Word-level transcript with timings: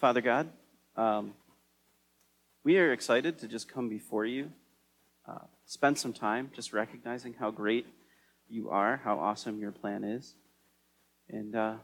Father 0.00 0.22
God, 0.22 0.48
um, 0.96 1.34
we 2.64 2.78
are 2.78 2.90
excited 2.90 3.38
to 3.40 3.46
just 3.46 3.70
come 3.70 3.90
before 3.90 4.24
you, 4.24 4.50
uh, 5.28 5.44
spend 5.66 5.98
some 5.98 6.14
time 6.14 6.50
just 6.54 6.72
recognizing 6.72 7.34
how 7.34 7.50
great 7.50 7.86
you 8.48 8.70
are, 8.70 9.02
how 9.04 9.18
awesome 9.18 9.58
your 9.58 9.72
plan 9.72 10.02
is, 10.02 10.36
and 11.28 11.54
uh, 11.54 11.74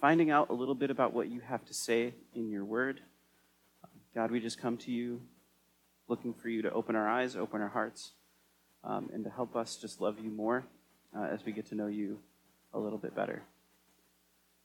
finding 0.00 0.30
out 0.30 0.48
a 0.48 0.54
little 0.54 0.74
bit 0.74 0.90
about 0.90 1.12
what 1.12 1.28
you 1.28 1.40
have 1.40 1.62
to 1.66 1.74
say 1.74 2.14
in 2.34 2.48
your 2.48 2.64
word. 2.64 3.02
God, 4.14 4.30
we 4.30 4.40
just 4.40 4.58
come 4.58 4.78
to 4.78 4.90
you 4.90 5.20
looking 6.08 6.32
for 6.32 6.48
you 6.48 6.62
to 6.62 6.72
open 6.72 6.96
our 6.96 7.06
eyes, 7.06 7.36
open 7.36 7.60
our 7.60 7.68
hearts, 7.68 8.12
um, 8.82 9.10
and 9.12 9.24
to 9.24 9.30
help 9.30 9.54
us 9.54 9.76
just 9.76 10.00
love 10.00 10.18
you 10.18 10.30
more 10.30 10.64
uh, 11.14 11.24
as 11.24 11.44
we 11.44 11.52
get 11.52 11.66
to 11.66 11.74
know 11.74 11.88
you 11.88 12.18
a 12.72 12.78
little 12.78 12.96
bit 12.96 13.14
better. 13.14 13.42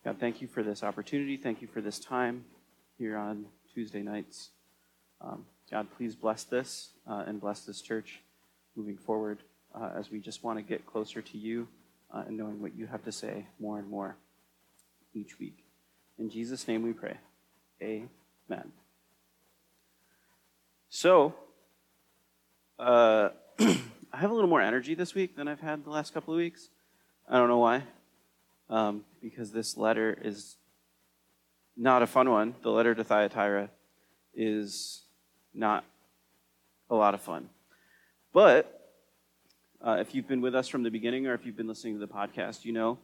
God, 0.05 0.21
thank 0.21 0.41
you 0.41 0.47
for 0.47 0.63
this 0.63 0.83
opportunity. 0.83 1.35
Thank 1.35 1.61
you 1.61 1.67
for 1.67 1.81
this 1.81 1.99
time 1.99 2.45
here 2.97 3.17
on 3.17 3.45
Tuesday 3.73 4.01
nights. 4.01 4.49
Um, 5.21 5.45
God, 5.71 5.87
please 5.97 6.15
bless 6.15 6.43
this 6.43 6.89
uh, 7.07 7.23
and 7.25 7.39
bless 7.39 7.61
this 7.61 7.81
church 7.81 8.21
moving 8.75 8.97
forward 8.97 9.39
uh, 9.73 9.89
as 9.95 10.11
we 10.11 10.19
just 10.19 10.43
want 10.43 10.59
to 10.59 10.63
get 10.63 10.85
closer 10.85 11.21
to 11.21 11.37
you 11.37 11.67
uh, 12.13 12.23
and 12.27 12.37
knowing 12.37 12.61
what 12.61 12.75
you 12.75 12.87
have 12.87 13.03
to 13.05 13.11
say 13.11 13.47
more 13.59 13.79
and 13.79 13.89
more 13.89 14.15
each 15.13 15.39
week. 15.39 15.63
In 16.19 16.29
Jesus' 16.29 16.67
name 16.67 16.83
we 16.83 16.93
pray. 16.93 17.17
Amen. 17.81 18.71
So, 20.89 21.33
uh, 22.77 23.29
I 23.59 24.17
have 24.17 24.29
a 24.29 24.33
little 24.33 24.49
more 24.49 24.61
energy 24.61 24.93
this 24.93 25.15
week 25.15 25.35
than 25.35 25.47
I've 25.47 25.61
had 25.61 25.83
the 25.83 25.89
last 25.89 26.13
couple 26.13 26.33
of 26.33 26.37
weeks. 26.37 26.69
I 27.27 27.37
don't 27.37 27.49
know 27.49 27.57
why. 27.57 27.83
Um, 28.69 29.03
because 29.21 29.51
this 29.51 29.75
letter 29.75 30.17
is 30.21 30.57
not 31.75 32.01
a 32.01 32.07
fun 32.07 32.29
one. 32.29 32.55
The 32.61 32.71
letter 32.71 32.93
to 32.95 33.03
Thyatira 33.03 33.69
is 34.33 35.03
not 35.53 35.83
a 36.89 36.95
lot 36.95 37.13
of 37.13 37.21
fun. 37.21 37.49
But 38.33 38.91
uh, 39.81 39.97
if 39.99 40.15
you've 40.15 40.27
been 40.27 40.41
with 40.41 40.55
us 40.55 40.67
from 40.67 40.83
the 40.83 40.91
beginning 40.91 41.27
or 41.27 41.33
if 41.33 41.45
you've 41.45 41.57
been 41.57 41.67
listening 41.67 41.93
to 41.93 41.99
the 41.99 42.11
podcast, 42.11 42.65
you 42.65 42.73
know 42.73 42.99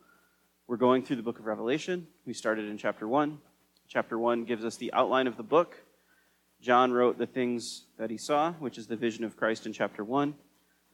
we're 0.67 0.77
going 0.77 1.03
through 1.03 1.15
the 1.15 1.23
book 1.23 1.39
of 1.39 1.45
Revelation. 1.45 2.07
We 2.25 2.33
started 2.33 2.69
in 2.69 2.77
chapter 2.77 3.07
1. 3.07 3.39
Chapter 3.87 4.19
1 4.19 4.45
gives 4.45 4.63
us 4.63 4.75
the 4.75 4.93
outline 4.93 5.25
of 5.25 5.35
the 5.35 5.43
book. 5.43 5.77
John 6.61 6.91
wrote 6.91 7.17
the 7.17 7.25
things 7.25 7.85
that 7.97 8.11
he 8.11 8.17
saw, 8.17 8.51
which 8.53 8.77
is 8.77 8.85
the 8.85 8.95
vision 8.95 9.23
of 9.23 9.35
Christ 9.35 9.65
in 9.65 9.73
chapter 9.73 10.03
1, 10.03 10.35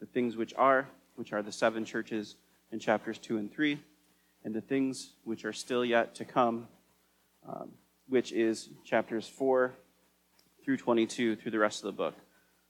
the 0.00 0.06
things 0.06 0.36
which 0.36 0.54
are, 0.56 0.88
which 1.16 1.32
are 1.32 1.42
the 1.42 1.52
seven 1.52 1.84
churches 1.84 2.36
in 2.72 2.78
chapters 2.78 3.18
2 3.18 3.36
and 3.36 3.52
3, 3.52 3.78
and 4.44 4.54
the 4.54 4.60
things 4.60 5.10
which 5.24 5.44
are 5.44 5.52
still 5.52 5.84
yet 5.84 6.14
to 6.14 6.24
come, 6.24 6.68
um, 7.48 7.70
which 8.08 8.32
is 8.32 8.70
chapters 8.84 9.28
4 9.28 9.74
through 10.64 10.76
22 10.76 11.36
through 11.36 11.50
the 11.50 11.58
rest 11.58 11.84
of 11.84 11.86
the 11.86 11.96
book. 11.96 12.14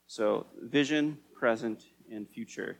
So, 0.07 0.45
vision, 0.61 1.17
present, 1.35 1.83
and 2.11 2.27
future 2.29 2.77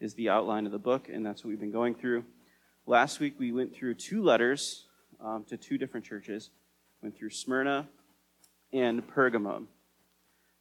is 0.00 0.14
the 0.14 0.28
outline 0.28 0.66
of 0.66 0.72
the 0.72 0.78
book, 0.78 1.08
and 1.08 1.24
that's 1.24 1.44
what 1.44 1.50
we've 1.50 1.60
been 1.60 1.70
going 1.70 1.94
through. 1.94 2.24
Last 2.86 3.20
week 3.20 3.36
we 3.38 3.52
went 3.52 3.74
through 3.74 3.94
two 3.94 4.22
letters 4.22 4.86
um, 5.20 5.44
to 5.48 5.56
two 5.56 5.78
different 5.78 6.04
churches. 6.04 6.50
Went 7.02 7.16
through 7.16 7.30
Smyrna 7.30 7.88
and 8.72 9.06
Pergamum. 9.06 9.66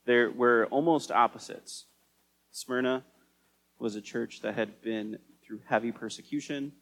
They 0.05 0.25
were 0.25 0.67
almost 0.69 1.11
opposites. 1.11 1.85
Smyrna 2.51 3.03
was 3.79 3.95
a 3.95 4.01
church 4.01 4.41
that 4.41 4.55
had 4.55 4.81
been 4.81 5.17
through 5.45 5.61
heavy 5.67 5.91
persecution. 5.91 6.73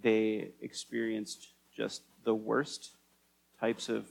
They 0.00 0.50
experienced 0.60 1.48
just 1.74 2.02
the 2.24 2.34
worst 2.34 2.97
types 3.60 3.88
of, 3.88 4.06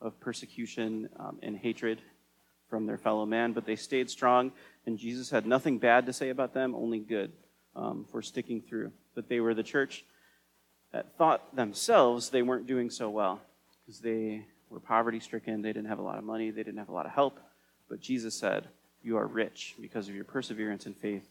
of 0.00 0.18
persecution 0.20 1.08
um, 1.18 1.38
and 1.42 1.56
hatred 1.56 2.00
from 2.68 2.86
their 2.86 2.98
fellow 2.98 3.24
man, 3.24 3.52
but 3.52 3.64
they 3.64 3.76
stayed 3.76 4.10
strong, 4.10 4.52
and 4.86 4.98
Jesus 4.98 5.30
had 5.30 5.46
nothing 5.46 5.78
bad 5.78 6.06
to 6.06 6.12
say 6.12 6.28
about 6.28 6.52
them, 6.52 6.74
only 6.74 6.98
good 6.98 7.32
um, 7.74 8.04
for 8.10 8.20
sticking 8.20 8.60
through. 8.60 8.92
But 9.14 9.28
they 9.28 9.40
were 9.40 9.54
the 9.54 9.62
church 9.62 10.04
that 10.92 11.16
thought 11.16 11.54
themselves 11.54 12.30
they 12.30 12.42
weren't 12.42 12.66
doing 12.66 12.90
so 12.90 13.10
well 13.10 13.40
because 13.84 14.00
they 14.00 14.44
were 14.70 14.80
poverty 14.80 15.20
stricken, 15.20 15.62
they 15.62 15.72
didn't 15.72 15.88
have 15.88 15.98
a 15.98 16.02
lot 16.02 16.18
of 16.18 16.24
money, 16.24 16.50
they 16.50 16.62
didn't 16.62 16.78
have 16.78 16.90
a 16.90 16.94
lot 16.94 17.06
of 17.06 17.12
help. 17.12 17.40
But 17.88 18.00
Jesus 18.00 18.34
said, 18.34 18.68
You 19.02 19.16
are 19.16 19.26
rich 19.26 19.74
because 19.80 20.08
of 20.08 20.14
your 20.14 20.24
perseverance 20.24 20.86
and 20.86 20.96
faith 20.96 21.26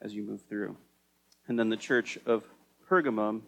as 0.00 0.14
you 0.14 0.22
move 0.22 0.42
through. 0.48 0.76
And 1.48 1.58
then 1.58 1.68
the 1.68 1.76
church 1.76 2.18
of 2.26 2.44
Pergamum 2.88 3.42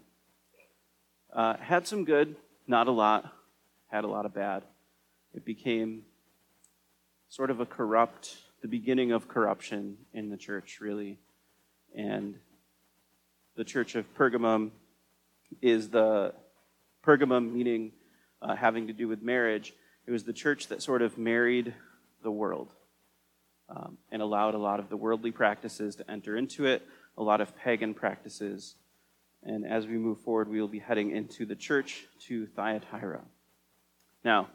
uh, 1.33 1.57
had 1.59 1.87
some 1.87 2.05
good, 2.05 2.37
not 2.67 2.89
a 2.89 2.91
lot, 2.91 3.33
had 3.89 4.05
a 4.05 4.09
lot 4.09 4.27
of 4.27 4.35
bad. 4.35 4.65
It 5.35 5.45
became 5.45 6.03
sort 7.29 7.51
of 7.51 7.61
a 7.61 7.67
corrupt, 7.67 8.37
the 8.63 8.69
beginning 8.69 9.13
of 9.13 9.29
corruption 9.29 9.97
in 10.13 10.31
the 10.31 10.37
church, 10.37 10.79
really. 10.81 11.19
And 11.95 12.37
the 13.57 13.65
church 13.65 13.95
of 13.95 14.13
Pergamum 14.15 14.71
is 15.63 15.89
the 15.91 16.35
Pergamum, 17.05 17.53
meaning 17.53 17.93
uh, 18.43 18.57
having 18.57 18.87
to 18.89 18.93
do 18.93 19.09
with 19.09 19.23
marriage. 19.23 19.75
It 20.07 20.11
was 20.11 20.25
the 20.25 20.33
church 20.33 20.69
that 20.69 20.83
sort 20.83 21.03
of 21.03 21.19
married 21.19 21.75
the 22.23 22.31
world 22.31 22.73
um, 23.69 23.99
and 24.11 24.23
allowed 24.23 24.55
a 24.55 24.59
lot 24.59 24.81
of 24.81 24.89
the 24.89 24.97
worldly 24.97 25.31
practices 25.31 25.97
to 25.97 26.11
enter 26.11 26.37
into 26.37 26.67
it, 26.67 26.83
a 27.17 27.23
lot 27.23 27.41
of 27.41 27.57
pagan 27.57 27.95
practices. 27.95 28.75
And 29.47 29.65
as 29.65 29.87
we 29.87 29.97
move 29.97 30.19
forward, 30.21 30.49
we 30.49 30.61
will 30.61 30.67
be 30.67 30.81
heading 30.81 31.13
into 31.13 31.47
the 31.47 31.55
church 31.55 32.05
to 32.27 32.47
Thyatira. 32.47 33.21
Now, 34.25 34.49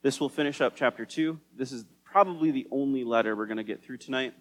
this 0.00 0.20
will 0.20 0.30
finish 0.30 0.62
up 0.62 0.74
chapter 0.74 1.04
2. 1.04 1.38
This 1.54 1.70
is 1.70 1.84
probably 2.02 2.50
the 2.50 2.66
only 2.70 3.04
letter 3.04 3.36
we're 3.36 3.46
going 3.46 3.58
to 3.58 3.62
get 3.62 3.84
through 3.84 3.98
tonight 3.98 4.32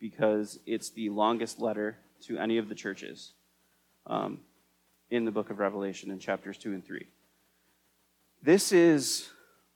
because 0.00 0.58
it's 0.64 0.90
the 0.90 1.10
longest 1.10 1.60
letter 1.60 1.98
to 2.22 2.38
any 2.38 2.56
of 2.56 2.70
the 2.70 2.74
churches 2.74 3.32
um, 4.06 4.40
in 5.10 5.26
the 5.26 5.30
book 5.30 5.50
of 5.50 5.58
Revelation 5.58 6.10
in 6.10 6.18
chapters 6.18 6.56
2 6.56 6.72
and 6.72 6.84
3. 6.84 7.06
This 8.42 8.72
is 8.72 9.28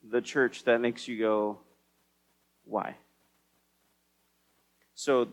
the 0.03 0.22
church 0.22 0.65
that 0.65 0.81
makes 0.81 1.09
you 1.09 1.19
go, 1.19 1.59
why? 2.65 2.97
So, 4.94 5.28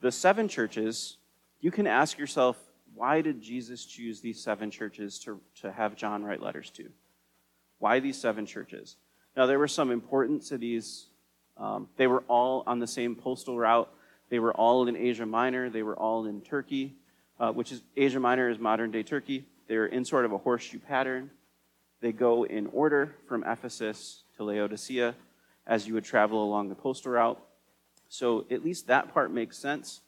the 0.00 0.12
seven 0.12 0.48
churches, 0.48 1.17
you 1.60 1.70
can 1.70 1.86
ask 1.86 2.18
yourself, 2.18 2.56
why 2.94 3.20
did 3.20 3.40
Jesus 3.40 3.84
choose 3.84 4.20
these 4.20 4.42
seven 4.42 4.70
churches 4.70 5.18
to, 5.20 5.40
to 5.60 5.72
have 5.72 5.96
John 5.96 6.24
write 6.24 6.42
letters 6.42 6.70
to? 6.70 6.88
Why 7.78 8.00
these 8.00 8.18
seven 8.18 8.46
churches? 8.46 8.96
Now, 9.36 9.46
there 9.46 9.58
were 9.58 9.68
some 9.68 9.90
important 9.90 10.44
cities. 10.44 11.06
Um, 11.56 11.88
they 11.96 12.06
were 12.06 12.24
all 12.28 12.64
on 12.66 12.80
the 12.80 12.86
same 12.86 13.14
postal 13.14 13.56
route. 13.56 13.88
They 14.30 14.38
were 14.38 14.52
all 14.52 14.88
in 14.88 14.96
Asia 14.96 15.26
Minor. 15.26 15.70
They 15.70 15.82
were 15.82 15.96
all 15.96 16.26
in 16.26 16.40
Turkey, 16.40 16.96
uh, 17.38 17.52
which 17.52 17.72
is 17.72 17.82
Asia 17.96 18.20
Minor 18.20 18.50
is 18.50 18.58
modern 18.58 18.90
day 18.90 19.02
Turkey. 19.02 19.46
They 19.68 19.76
were 19.76 19.86
in 19.86 20.04
sort 20.04 20.24
of 20.24 20.32
a 20.32 20.38
horseshoe 20.38 20.80
pattern. 20.80 21.30
They 22.00 22.12
go 22.12 22.44
in 22.44 22.66
order 22.68 23.14
from 23.28 23.44
Ephesus 23.44 24.22
to 24.36 24.44
Laodicea 24.44 25.14
as 25.66 25.86
you 25.86 25.94
would 25.94 26.04
travel 26.04 26.42
along 26.42 26.68
the 26.68 26.74
postal 26.74 27.12
route. 27.12 27.40
So 28.08 28.46
at 28.50 28.64
least 28.64 28.86
that 28.86 29.12
part 29.12 29.30
makes 29.30 29.58
sense. 29.58 30.00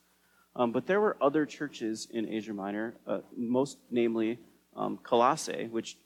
Um, 0.55 0.71
but 0.71 0.85
there 0.85 0.99
were 0.99 1.15
other 1.21 1.45
churches 1.45 2.07
in 2.11 2.27
Asia 2.27 2.53
Minor, 2.53 2.95
uh, 3.07 3.19
most 3.35 3.77
namely 3.89 4.39
um, 4.75 4.99
Colossae, 5.01 5.67
which 5.71 5.97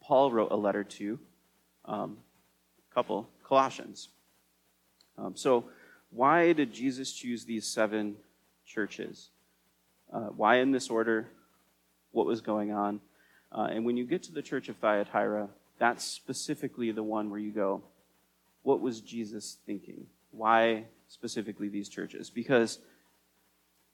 Paul 0.00 0.32
wrote 0.32 0.50
a 0.50 0.56
letter 0.56 0.84
to, 0.84 1.18
um, 1.84 2.18
a 2.90 2.94
couple, 2.94 3.28
Colossians. 3.44 4.08
Um, 5.16 5.36
so 5.36 5.64
why 6.10 6.52
did 6.52 6.72
Jesus 6.72 7.12
choose 7.12 7.44
these 7.44 7.66
seven 7.66 8.16
churches? 8.66 9.28
Uh, 10.12 10.28
why 10.28 10.56
in 10.56 10.72
this 10.72 10.90
order? 10.90 11.28
What 12.12 12.26
was 12.26 12.40
going 12.40 12.72
on? 12.72 13.00
Uh, 13.52 13.68
and 13.70 13.84
when 13.84 13.96
you 13.96 14.04
get 14.04 14.22
to 14.24 14.32
the 14.32 14.42
church 14.42 14.68
of 14.68 14.76
Thyatira, 14.76 15.48
that's 15.78 16.04
specifically 16.04 16.90
the 16.90 17.02
one 17.02 17.30
where 17.30 17.38
you 17.38 17.52
go, 17.52 17.82
what 18.62 18.80
was 18.80 19.00
Jesus 19.00 19.58
thinking? 19.66 20.06
Why 20.30 20.84
specifically 21.08 21.68
these 21.68 21.88
churches? 21.88 22.30
Because 22.30 22.78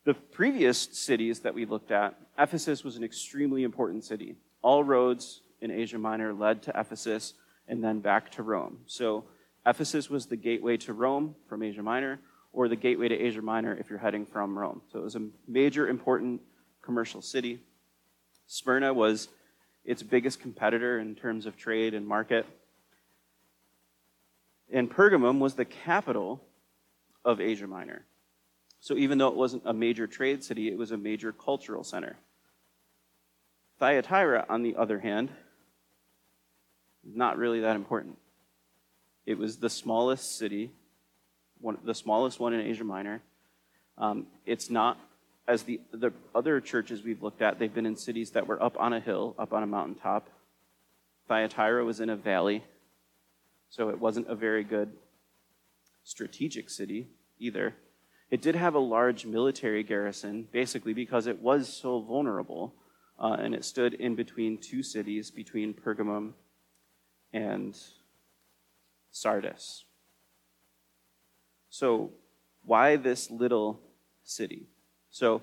the 0.05 0.15
previous 0.15 0.79
cities 0.79 1.41
that 1.41 1.55
we 1.55 1.65
looked 1.65 1.91
at, 1.91 2.15
Ephesus 2.39 2.85
was 2.85 2.97
an 2.97 3.05
extremely 3.05 3.63
important 3.63 4.05
city. 4.05 4.37
All 4.63 4.85
roads 4.85 5.41
in 5.61 5.71
Asia 5.71 5.99
Minor 5.99 6.33
led 6.33 6.63
to 6.65 6.79
Ephesus 6.79 7.35
and 7.69 7.83
then 7.83 8.01
back 8.01 8.31
to 8.33 8.43
Rome. 8.43 8.81
So 8.87 9.25
Ephesus 9.67 10.11
was 10.11 10.27
the 10.27 10.37
gateway 10.37 10.77
to 10.79 10.93
Rome 10.93 11.35
from 11.49 11.63
Asia 11.63 11.83
Minor, 11.83 12.21
or 12.53 12.69
the 12.69 12.77
gateway 12.77 13.09
to 13.09 13.19
Asia 13.19 13.41
Minor 13.41 13.75
if 13.75 13.89
you're 13.89 13.99
heading 13.99 14.27
from 14.27 14.59
Rome. 14.59 14.83
So 14.93 14.99
it 14.99 15.03
was 15.03 15.17
a 15.17 15.27
major, 15.49 15.89
important 15.89 16.43
commercial 16.83 17.23
city. 17.23 17.61
Smyrna 18.47 18.93
was 18.93 19.29
its 19.85 20.03
biggest 20.03 20.41
competitor 20.41 20.99
in 20.99 21.15
terms 21.15 21.47
of 21.47 21.57
trade 21.57 21.95
and 21.95 22.07
market. 22.07 22.47
And 24.73 24.91
Pergamum 24.91 25.39
was 25.39 25.55
the 25.55 25.65
capital 25.65 26.43
of 27.25 27.41
Asia 27.41 27.67
Minor. 27.67 28.05
So 28.85 28.99
even 28.99 29.17
though 29.17 29.29
it 29.29 29.35
wasn't 29.35 29.63
a 29.65 29.73
major 29.73 30.07
trade 30.07 30.45
city, 30.45 30.69
it 30.69 30.77
was 30.77 30.91
a 30.91 30.99
major 30.99 31.33
cultural 31.33 31.83
center. 31.83 32.19
Thyatira, 33.79 34.45
on 34.51 34.63
the 34.63 34.77
other 34.77 34.99
hand, 34.99 35.31
Not 37.03 37.39
really 37.39 37.61
that 37.61 37.77
important. 37.77 38.19
It 39.25 39.39
was 39.39 39.57
the 39.57 39.71
smallest 39.71 40.37
city, 40.37 40.71
one, 41.63 41.79
the 41.83 41.95
smallest 41.95 42.39
one 42.39 42.53
in 42.53 42.61
Asia 42.61 42.85
Minor. 42.85 43.23
Um, 43.97 44.27
it's 44.45 44.69
not, 44.69 44.99
as 45.49 45.63
the, 45.63 45.81
the 45.91 46.13
other 46.35 46.61
churches 46.61 47.03
we've 47.03 47.23
looked 47.23 47.41
at, 47.41 47.59
they've 47.59 47.73
been 47.73 47.87
in 47.87 47.97
cities 47.97 48.33
that 48.33 48.47
were 48.47 48.63
up 48.63 48.79
on 48.79 48.93
a 48.93 49.01
hill, 49.01 49.35
up 49.39 49.55
on 49.55 49.63
a 49.63 49.67
mountaintop. 49.67 50.29
Thyatira 51.27 51.87
was 51.87 52.01
in 52.01 52.11
a 52.11 52.17
valley, 52.17 52.63
so 53.71 53.89
it 53.89 53.99
wasn't 53.99 54.29
a 54.29 54.35
very 54.35 54.63
good 54.63 54.93
strategic 56.03 56.69
city 56.69 57.09
either. 57.39 57.75
It 58.31 58.43
did 58.43 58.57
have 58.57 58.75
a 58.75 58.81
large 58.81 59.27
military 59.27 59.83
garrison, 59.83 60.49
basically 60.51 60.93
because 60.93 61.27
it 61.27 61.41
was 61.41 61.69
so 61.69 62.01
vulnerable, 62.01 62.75
uh, 63.19 63.37
and 63.39 63.55
it 63.55 63.65
stood 63.65 63.95
in 63.95 64.15
between 64.15 64.59
two 64.59 64.83
cities, 64.83 65.31
between 65.31 65.75
Pergamum 65.75 66.33
and 67.33 67.79
Sardis. 69.11 69.85
So, 71.71 72.11
why 72.65 72.97
this 72.97 73.31
little 73.31 73.81
city? 74.25 74.69
So, 75.11 75.43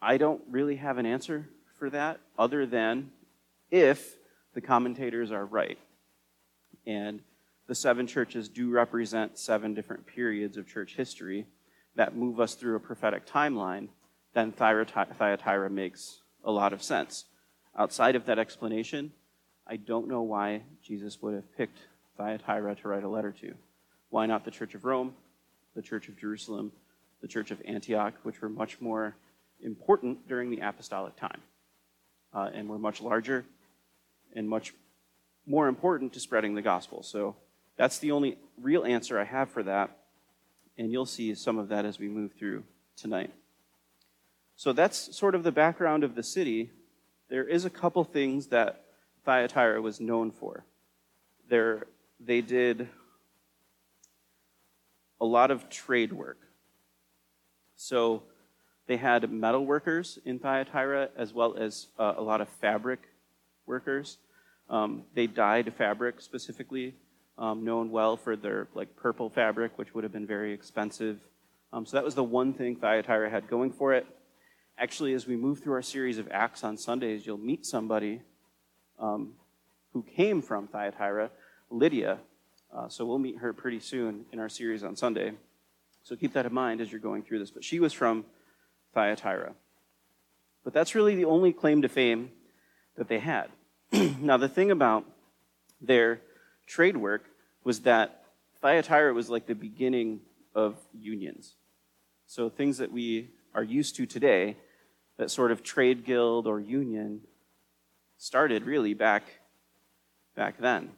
I 0.00 0.16
don't 0.16 0.42
really 0.48 0.76
have 0.76 0.98
an 0.98 1.06
answer 1.06 1.48
for 1.78 1.90
that 1.90 2.20
other 2.38 2.66
than 2.66 3.10
if 3.70 4.16
the 4.54 4.60
commentators 4.60 5.30
are 5.32 5.44
right. 5.44 5.78
And 6.86 7.20
the 7.68 7.74
seven 7.74 8.06
churches 8.06 8.48
do 8.48 8.70
represent 8.70 9.38
seven 9.38 9.74
different 9.74 10.06
periods 10.06 10.56
of 10.56 10.66
church 10.66 10.96
history 10.96 11.46
that 11.94 12.16
move 12.16 12.40
us 12.40 12.54
through 12.54 12.76
a 12.76 12.80
prophetic 12.80 13.26
timeline, 13.26 13.88
then 14.32 14.52
Thyatira 14.52 15.68
makes 15.68 16.22
a 16.44 16.50
lot 16.50 16.72
of 16.72 16.82
sense. 16.82 17.26
Outside 17.76 18.16
of 18.16 18.24
that 18.26 18.38
explanation, 18.38 19.12
I 19.66 19.76
don't 19.76 20.08
know 20.08 20.22
why 20.22 20.62
Jesus 20.82 21.20
would 21.20 21.34
have 21.34 21.56
picked 21.56 21.78
Thyatira 22.16 22.74
to 22.76 22.88
write 22.88 23.04
a 23.04 23.08
letter 23.08 23.32
to. 23.42 23.54
Why 24.08 24.24
not 24.24 24.44
the 24.44 24.50
Church 24.50 24.74
of 24.74 24.86
Rome, 24.86 25.14
the 25.76 25.82
Church 25.82 26.08
of 26.08 26.18
Jerusalem, 26.18 26.72
the 27.20 27.28
Church 27.28 27.50
of 27.50 27.60
Antioch, 27.66 28.14
which 28.22 28.40
were 28.40 28.48
much 28.48 28.80
more 28.80 29.14
important 29.62 30.26
during 30.26 30.50
the 30.50 30.60
apostolic 30.60 31.16
time 31.16 31.42
uh, 32.32 32.48
and 32.54 32.68
were 32.68 32.78
much 32.78 33.02
larger 33.02 33.44
and 34.34 34.48
much 34.48 34.72
more 35.46 35.68
important 35.68 36.14
to 36.14 36.20
spreading 36.20 36.54
the 36.54 36.62
gospel. 36.62 37.02
So 37.02 37.36
that's 37.78 38.00
the 38.00 38.10
only 38.10 38.36
real 38.60 38.84
answer 38.84 39.18
I 39.18 39.24
have 39.24 39.48
for 39.48 39.62
that. 39.62 39.96
And 40.76 40.92
you'll 40.92 41.06
see 41.06 41.34
some 41.34 41.58
of 41.58 41.68
that 41.68 41.86
as 41.86 41.98
we 41.98 42.08
move 42.08 42.32
through 42.32 42.64
tonight. 42.96 43.32
So 44.56 44.72
that's 44.72 45.16
sort 45.16 45.34
of 45.34 45.44
the 45.44 45.52
background 45.52 46.04
of 46.04 46.14
the 46.14 46.22
city. 46.22 46.70
There 47.28 47.44
is 47.44 47.64
a 47.64 47.70
couple 47.70 48.02
things 48.04 48.48
that 48.48 48.84
Thyatira 49.24 49.80
was 49.80 50.00
known 50.00 50.32
for. 50.32 50.64
There, 51.48 51.86
they 52.18 52.40
did 52.40 52.88
a 55.20 55.24
lot 55.24 55.50
of 55.50 55.70
trade 55.70 56.12
work. 56.12 56.38
So 57.76 58.24
they 58.88 58.96
had 58.96 59.30
metal 59.30 59.64
workers 59.64 60.18
in 60.24 60.40
Thyatira 60.40 61.10
as 61.16 61.32
well 61.32 61.56
as 61.56 61.86
uh, 61.98 62.14
a 62.16 62.22
lot 62.22 62.40
of 62.40 62.48
fabric 62.48 63.00
workers. 63.66 64.18
Um, 64.68 65.04
they 65.14 65.28
dyed 65.28 65.72
fabric 65.74 66.20
specifically 66.20 66.94
um, 67.38 67.64
known 67.64 67.90
well 67.90 68.16
for 68.16 68.36
their 68.36 68.68
like 68.74 68.94
purple 68.96 69.30
fabric, 69.30 69.78
which 69.78 69.94
would 69.94 70.04
have 70.04 70.12
been 70.12 70.26
very 70.26 70.52
expensive. 70.52 71.18
Um, 71.72 71.86
so 71.86 71.96
that 71.96 72.04
was 72.04 72.14
the 72.14 72.24
one 72.24 72.52
thing 72.52 72.76
Thyatira 72.76 73.30
had 73.30 73.48
going 73.48 73.72
for 73.72 73.94
it. 73.94 74.06
Actually, 74.76 75.12
as 75.14 75.26
we 75.26 75.36
move 75.36 75.60
through 75.60 75.74
our 75.74 75.82
series 75.82 76.18
of 76.18 76.28
Acts 76.30 76.64
on 76.64 76.76
Sundays, 76.76 77.26
you'll 77.26 77.38
meet 77.38 77.64
somebody 77.66 78.22
um, 78.98 79.34
who 79.92 80.02
came 80.02 80.42
from 80.42 80.66
Thyatira, 80.66 81.30
Lydia. 81.70 82.18
Uh, 82.74 82.88
so 82.88 83.04
we'll 83.04 83.18
meet 83.18 83.38
her 83.38 83.52
pretty 83.52 83.80
soon 83.80 84.24
in 84.32 84.38
our 84.38 84.48
series 84.48 84.84
on 84.84 84.96
Sunday. 84.96 85.32
So 86.02 86.16
keep 86.16 86.32
that 86.34 86.46
in 86.46 86.54
mind 86.54 86.80
as 86.80 86.90
you're 86.90 87.00
going 87.00 87.22
through 87.22 87.40
this. 87.40 87.50
But 87.50 87.64
she 87.64 87.80
was 87.80 87.92
from 87.92 88.24
Thyatira. 88.94 89.52
But 90.64 90.72
that's 90.72 90.94
really 90.94 91.14
the 91.14 91.24
only 91.24 91.52
claim 91.52 91.82
to 91.82 91.88
fame 91.88 92.30
that 92.96 93.08
they 93.08 93.18
had. 93.18 93.48
now, 93.92 94.36
the 94.36 94.48
thing 94.48 94.70
about 94.70 95.04
their 95.80 96.20
trade 96.66 96.96
work 96.96 97.24
was 97.64 97.80
that 97.80 98.24
Thyatira 98.60 99.12
was 99.12 99.30
like 99.30 99.46
the 99.46 99.54
beginning 99.54 100.20
of 100.54 100.76
unions. 100.92 101.54
So 102.26 102.48
things 102.48 102.78
that 102.78 102.92
we 102.92 103.30
are 103.54 103.62
used 103.62 103.96
to 103.96 104.06
today, 104.06 104.56
that 105.16 105.30
sort 105.30 105.52
of 105.52 105.62
trade 105.62 106.04
guild 106.04 106.46
or 106.46 106.60
union, 106.60 107.22
started 108.18 108.64
really 108.64 108.94
back 108.94 109.24
back 110.34 110.58
then. 110.58 110.90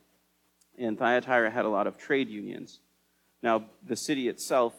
And 0.78 0.98
Thyatira 0.98 1.50
had 1.50 1.64
a 1.64 1.68
lot 1.68 1.86
of 1.86 1.96
trade 1.96 2.28
unions. 2.28 2.80
Now, 3.42 3.64
the 3.86 3.96
city 3.96 4.28
itself, 4.28 4.74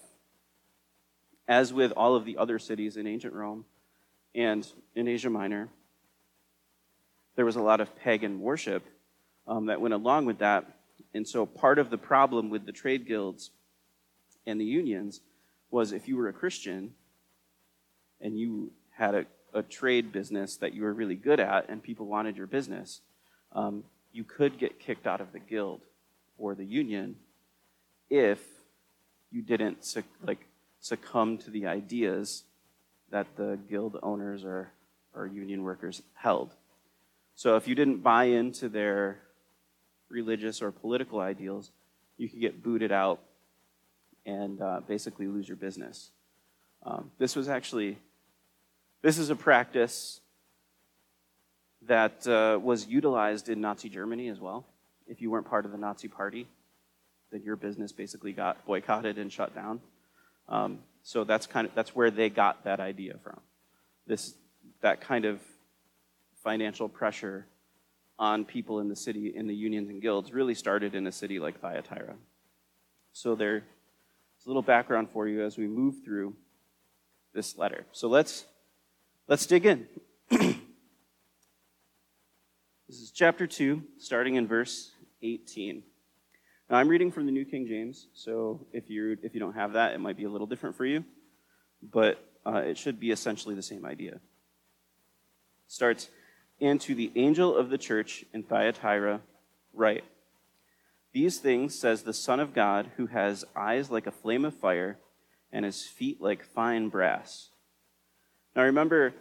as 1.47 1.73
with 1.73 1.91
all 1.93 2.15
of 2.15 2.25
the 2.25 2.37
other 2.37 2.59
cities 2.59 2.95
in 2.95 3.07
ancient 3.07 3.33
Rome 3.33 3.65
and 4.35 4.67
in 4.95 5.07
Asia 5.07 5.29
Minor, 5.29 5.69
there 7.35 7.45
was 7.45 7.55
a 7.55 7.61
lot 7.61 7.81
of 7.81 7.95
pagan 7.95 8.39
worship 8.41 8.83
um, 9.47 9.65
that 9.65 9.81
went 9.81 9.93
along 9.93 10.25
with 10.25 10.39
that. 10.39 10.65
And 11.13 11.27
so 11.27 11.45
part 11.45 11.79
of 11.79 11.89
the 11.89 11.97
problem 11.97 12.49
with 12.49 12.65
the 12.65 12.71
trade 12.71 13.07
guilds 13.07 13.51
and 14.45 14.59
the 14.59 14.65
unions 14.65 15.21
was 15.69 15.91
if 15.91 16.07
you 16.07 16.17
were 16.17 16.27
a 16.27 16.33
Christian 16.33 16.93
and 18.19 18.37
you 18.37 18.71
had 18.91 19.15
a, 19.15 19.25
a 19.53 19.63
trade 19.63 20.11
business 20.11 20.57
that 20.57 20.73
you 20.73 20.83
were 20.83 20.93
really 20.93 21.15
good 21.15 21.39
at 21.39 21.69
and 21.69 21.81
people 21.81 22.05
wanted 22.05 22.37
your 22.37 22.47
business, 22.47 23.01
um, 23.53 23.83
you 24.11 24.23
could 24.23 24.57
get 24.57 24.79
kicked 24.79 25.07
out 25.07 25.21
of 25.21 25.31
the 25.31 25.39
guild 25.39 25.81
or 26.37 26.55
the 26.55 26.65
union 26.65 27.15
if 28.09 28.39
you 29.31 29.41
didn't 29.41 29.95
like 30.23 30.45
succumb 30.79 31.37
to 31.37 31.49
the 31.49 31.67
ideas 31.67 32.43
that 33.11 33.27
the 33.37 33.57
guild 33.69 33.97
owners 34.03 34.43
or, 34.43 34.71
or 35.13 35.27
union 35.27 35.63
workers 35.63 36.01
held. 36.13 36.55
So 37.35 37.55
if 37.55 37.67
you 37.67 37.75
didn't 37.75 38.03
buy 38.03 38.25
into 38.25 38.69
their 38.69 39.21
religious 40.11 40.61
or 40.61 40.71
political 40.71 41.19
ideals, 41.19 41.71
you 42.17 42.29
could 42.29 42.39
get 42.39 42.61
booted 42.61 42.91
out 42.91 43.19
and 44.25 44.61
uh, 44.61 44.81
basically 44.87 45.27
lose 45.27 45.47
your 45.47 45.57
business. 45.57 46.11
Um, 46.83 47.11
this 47.17 47.35
was 47.35 47.49
actually, 47.49 47.97
this 49.01 49.17
is 49.17 49.29
a 49.29 49.35
practice 49.35 50.19
that 51.87 52.27
uh, 52.27 52.59
was 52.61 52.87
utilized 52.87 53.49
in 53.49 53.61
Nazi 53.61 53.89
Germany 53.89 54.29
as 54.29 54.39
well. 54.39 54.65
If 55.07 55.21
you 55.21 55.31
weren't 55.31 55.47
part 55.47 55.65
of 55.65 55.71
the 55.71 55.77
Nazi 55.77 56.07
party, 56.07 56.47
then 57.31 57.41
your 57.43 57.55
business 57.55 57.91
basically 57.91 58.33
got 58.33 58.63
boycotted 58.65 59.17
and 59.17 59.31
shut 59.31 59.55
down. 59.55 59.81
Um, 60.47 60.79
so 61.03 61.23
that's 61.23 61.47
kind 61.47 61.67
of 61.67 61.73
that's 61.73 61.95
where 61.95 62.11
they 62.11 62.29
got 62.29 62.63
that 62.65 62.79
idea 62.79 63.15
from. 63.23 63.39
This 64.05 64.35
that 64.81 65.01
kind 65.01 65.25
of 65.25 65.39
financial 66.43 66.87
pressure 66.89 67.45
on 68.21 68.45
people 68.45 68.79
in 68.79 68.87
the 68.87 68.95
city, 68.95 69.33
in 69.35 69.47
the 69.47 69.55
unions 69.55 69.89
and 69.89 69.99
guilds, 69.99 70.31
really 70.31 70.53
started 70.53 70.93
in 70.93 71.07
a 71.07 71.11
city 71.11 71.39
like 71.39 71.59
Thyatira. 71.59 72.13
So 73.13 73.33
there's 73.33 73.63
a 74.45 74.49
little 74.49 74.61
background 74.61 75.09
for 75.09 75.27
you 75.27 75.43
as 75.43 75.57
we 75.57 75.67
move 75.67 75.95
through 76.05 76.35
this 77.33 77.57
letter. 77.57 77.83
So 77.91 78.07
let's 78.07 78.45
let's 79.27 79.47
dig 79.47 79.65
in. 79.65 79.87
this 80.29 80.55
is 82.89 83.09
chapter 83.11 83.47
2, 83.47 83.81
starting 83.97 84.35
in 84.35 84.47
verse 84.47 84.91
18. 85.23 85.81
Now 86.69 86.77
I'm 86.77 86.89
reading 86.89 87.11
from 87.11 87.25
the 87.25 87.31
New 87.31 87.43
King 87.43 87.65
James, 87.67 88.05
so 88.13 88.67
if 88.71 88.87
you 88.87 89.17
if 89.23 89.33
you 89.33 89.39
don't 89.39 89.55
have 89.55 89.73
that, 89.73 89.95
it 89.95 89.99
might 89.99 90.15
be 90.15 90.25
a 90.25 90.29
little 90.29 90.47
different 90.47 90.75
for 90.75 90.85
you, 90.85 91.03
but 91.81 92.23
uh, 92.45 92.61
it 92.65 92.77
should 92.77 92.99
be 92.99 93.09
essentially 93.09 93.55
the 93.55 93.63
same 93.63 93.83
idea. 93.83 94.19
Starts 95.67 96.09
and 96.61 96.79
to 96.81 96.93
the 96.93 97.11
angel 97.15 97.57
of 97.57 97.69
the 97.69 97.77
church 97.77 98.23
in 98.33 98.43
Thyatira, 98.43 99.21
write 99.73 100.03
These 101.11 101.39
things 101.39 101.77
says 101.77 102.03
the 102.03 102.13
Son 102.13 102.39
of 102.39 102.53
God, 102.53 102.91
who 102.97 103.07
has 103.07 103.43
eyes 103.55 103.89
like 103.89 104.05
a 104.05 104.11
flame 104.11 104.45
of 104.45 104.53
fire 104.53 104.97
and 105.51 105.65
his 105.65 105.83
feet 105.83 106.21
like 106.21 106.45
fine 106.45 106.89
brass. 106.89 107.49
Now 108.55 108.63
remember, 108.63 109.13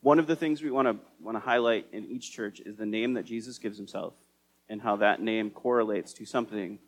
one 0.00 0.18
of 0.18 0.26
the 0.26 0.36
things 0.36 0.62
we 0.62 0.70
want 0.70 0.88
to 0.88 0.96
want 1.22 1.36
to 1.36 1.40
highlight 1.40 1.86
in 1.92 2.06
each 2.06 2.32
church 2.32 2.60
is 2.64 2.76
the 2.76 2.86
name 2.86 3.14
that 3.14 3.26
Jesus 3.26 3.58
gives 3.58 3.76
himself 3.76 4.14
and 4.68 4.80
how 4.80 4.96
that 4.96 5.20
name 5.20 5.50
correlates 5.50 6.14
to 6.14 6.24
something 6.24 6.78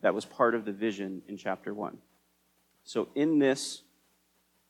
that 0.00 0.14
was 0.14 0.24
part 0.24 0.54
of 0.54 0.64
the 0.64 0.72
vision 0.72 1.22
in 1.26 1.36
chapter 1.36 1.74
1. 1.74 1.98
So 2.84 3.08
in 3.14 3.38
this 3.40 3.82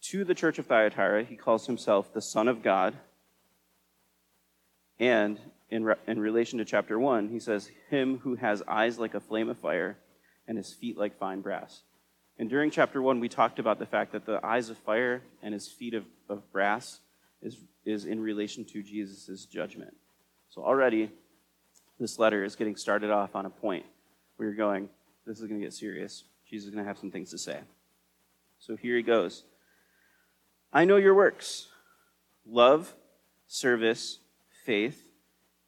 to 0.02 0.24
the 0.24 0.34
church 0.34 0.58
of 0.58 0.66
Thyatira, 0.66 1.24
he 1.24 1.36
calls 1.36 1.66
himself 1.66 2.12
the 2.12 2.22
Son 2.22 2.48
of 2.48 2.62
God 2.62 2.96
and 5.00 5.40
in, 5.70 5.84
re- 5.84 5.94
in 6.06 6.20
relation 6.20 6.58
to 6.58 6.64
chapter 6.64 6.98
1, 6.98 7.30
he 7.30 7.40
says, 7.40 7.70
Him 7.88 8.18
who 8.18 8.36
has 8.36 8.62
eyes 8.68 8.98
like 8.98 9.14
a 9.14 9.20
flame 9.20 9.48
of 9.48 9.58
fire 9.58 9.96
and 10.46 10.56
his 10.56 10.72
feet 10.72 10.98
like 10.98 11.18
fine 11.18 11.40
brass. 11.40 11.80
And 12.38 12.48
during 12.48 12.70
chapter 12.70 13.00
1, 13.00 13.18
we 13.18 13.28
talked 13.28 13.58
about 13.58 13.78
the 13.78 13.86
fact 13.86 14.12
that 14.12 14.26
the 14.26 14.44
eyes 14.44 14.68
of 14.68 14.78
fire 14.78 15.22
and 15.42 15.54
his 15.54 15.68
feet 15.68 15.94
of, 15.94 16.04
of 16.28 16.50
brass 16.52 17.00
is, 17.42 17.56
is 17.84 18.04
in 18.04 18.20
relation 18.20 18.64
to 18.66 18.82
Jesus' 18.82 19.46
judgment. 19.46 19.94
So 20.50 20.62
already, 20.62 21.10
this 21.98 22.18
letter 22.18 22.44
is 22.44 22.56
getting 22.56 22.76
started 22.76 23.10
off 23.10 23.34
on 23.34 23.46
a 23.46 23.50
point 23.50 23.86
where 24.36 24.48
you're 24.48 24.56
going, 24.56 24.88
this 25.26 25.40
is 25.40 25.46
going 25.46 25.60
to 25.60 25.66
get 25.66 25.72
serious. 25.72 26.24
Jesus 26.48 26.68
is 26.68 26.74
going 26.74 26.84
to 26.84 26.88
have 26.88 26.98
some 26.98 27.10
things 27.10 27.30
to 27.30 27.38
say. 27.38 27.60
So 28.58 28.76
here 28.76 28.96
he 28.96 29.02
goes. 29.02 29.44
I 30.72 30.84
know 30.84 30.96
your 30.96 31.14
works 31.14 31.68
love, 32.46 32.94
service, 33.46 34.19
faith, 34.70 35.02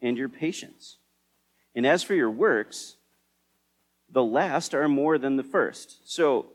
and 0.01 0.17
your 0.17 0.29
patience. 0.29 0.99
And 1.75 1.85
as 1.85 2.05
for 2.05 2.15
your 2.15 2.31
works, 2.31 2.95
the 4.09 4.23
last 4.23 4.75
are 4.75 4.87
more 4.87 5.19
than 5.19 5.35
the 5.35 5.43
first. 5.43 6.09
So 6.09 6.47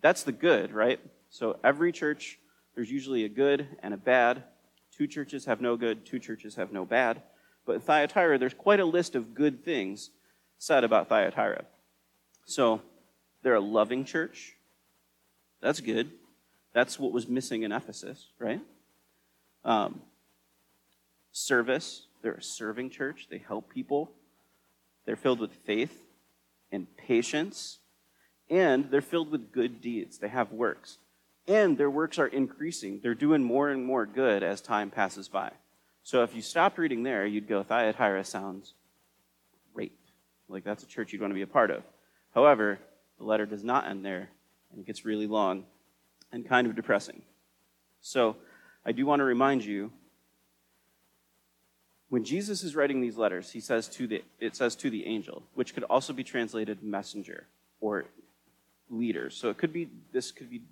that's 0.00 0.24
the 0.24 0.32
good, 0.32 0.72
right? 0.72 0.98
So 1.30 1.56
every 1.62 1.92
church, 1.92 2.40
there's 2.74 2.90
usually 2.90 3.24
a 3.24 3.28
good 3.28 3.68
and 3.84 3.94
a 3.94 3.96
bad. 3.96 4.42
Two 4.90 5.06
churches 5.06 5.44
have 5.44 5.60
no 5.60 5.76
good, 5.76 6.04
two 6.04 6.18
churches 6.18 6.56
have 6.56 6.72
no 6.72 6.84
bad. 6.84 7.22
But 7.64 7.74
in 7.76 7.80
Thyatira, 7.82 8.36
there's 8.38 8.54
quite 8.54 8.80
a 8.80 8.84
list 8.84 9.14
of 9.14 9.36
good 9.36 9.64
things 9.64 10.10
said 10.58 10.82
about 10.82 11.08
Thyatira. 11.08 11.66
So 12.46 12.82
they're 13.44 13.54
a 13.54 13.60
loving 13.60 14.04
church. 14.04 14.56
That's 15.60 15.80
good. 15.80 16.10
That's 16.72 16.98
what 16.98 17.12
was 17.12 17.28
missing 17.28 17.62
in 17.62 17.70
Ephesus, 17.70 18.26
right? 18.40 18.60
Um, 19.64 20.02
service. 21.32 22.06
They're 22.22 22.34
a 22.34 22.42
serving 22.42 22.90
church. 22.90 23.28
They 23.30 23.38
help 23.38 23.72
people. 23.72 24.10
They're 25.06 25.16
filled 25.16 25.40
with 25.40 25.52
faith 25.64 26.06
and 26.72 26.86
patience. 26.96 27.78
And 28.50 28.90
they're 28.90 29.00
filled 29.00 29.30
with 29.30 29.52
good 29.52 29.80
deeds. 29.80 30.18
They 30.18 30.28
have 30.28 30.52
works. 30.52 30.98
And 31.46 31.78
their 31.78 31.90
works 31.90 32.18
are 32.18 32.26
increasing. 32.26 33.00
They're 33.02 33.14
doing 33.14 33.42
more 33.42 33.70
and 33.70 33.84
more 33.84 34.04
good 34.06 34.42
as 34.42 34.60
time 34.60 34.90
passes 34.90 35.28
by. 35.28 35.52
So 36.02 36.22
if 36.22 36.34
you 36.34 36.42
stopped 36.42 36.78
reading 36.78 37.02
there, 37.02 37.26
you'd 37.26 37.48
go, 37.48 37.62
Thyatira 37.62 38.24
sounds 38.24 38.74
great. 39.74 39.92
Like 40.48 40.64
that's 40.64 40.82
a 40.82 40.86
church 40.86 41.12
you'd 41.12 41.20
want 41.20 41.30
to 41.30 41.34
be 41.36 41.42
a 41.42 41.46
part 41.46 41.70
of. 41.70 41.82
However, 42.34 42.78
the 43.18 43.24
letter 43.24 43.46
does 43.46 43.64
not 43.64 43.86
end 43.86 44.04
there, 44.04 44.30
and 44.70 44.80
it 44.80 44.86
gets 44.86 45.04
really 45.04 45.26
long 45.26 45.64
and 46.32 46.48
kind 46.48 46.66
of 46.66 46.76
depressing. 46.76 47.22
So 48.00 48.36
I 48.84 48.92
do 48.92 49.06
want 49.06 49.20
to 49.20 49.24
remind 49.24 49.64
you 49.64 49.90
when 52.08 52.24
Jesus 52.24 52.62
is 52.62 52.74
writing 52.74 53.00
these 53.00 53.16
letters, 53.16 53.50
he 53.50 53.60
says 53.60 53.88
to 53.88 54.06
the, 54.06 54.24
it 54.40 54.56
says 54.56 54.74
to 54.76 54.90
the 54.90 55.06
angel, 55.06 55.42
which 55.54 55.74
could 55.74 55.84
also 55.84 56.12
be 56.12 56.24
translated 56.24 56.82
messenger 56.82 57.46
or 57.80 58.06
leader. 58.88 59.28
So 59.30 59.50
it 59.50 59.58
could 59.58 59.72
be, 59.72 59.90
this 60.12 60.30
could 60.30 60.48
be 60.48 60.62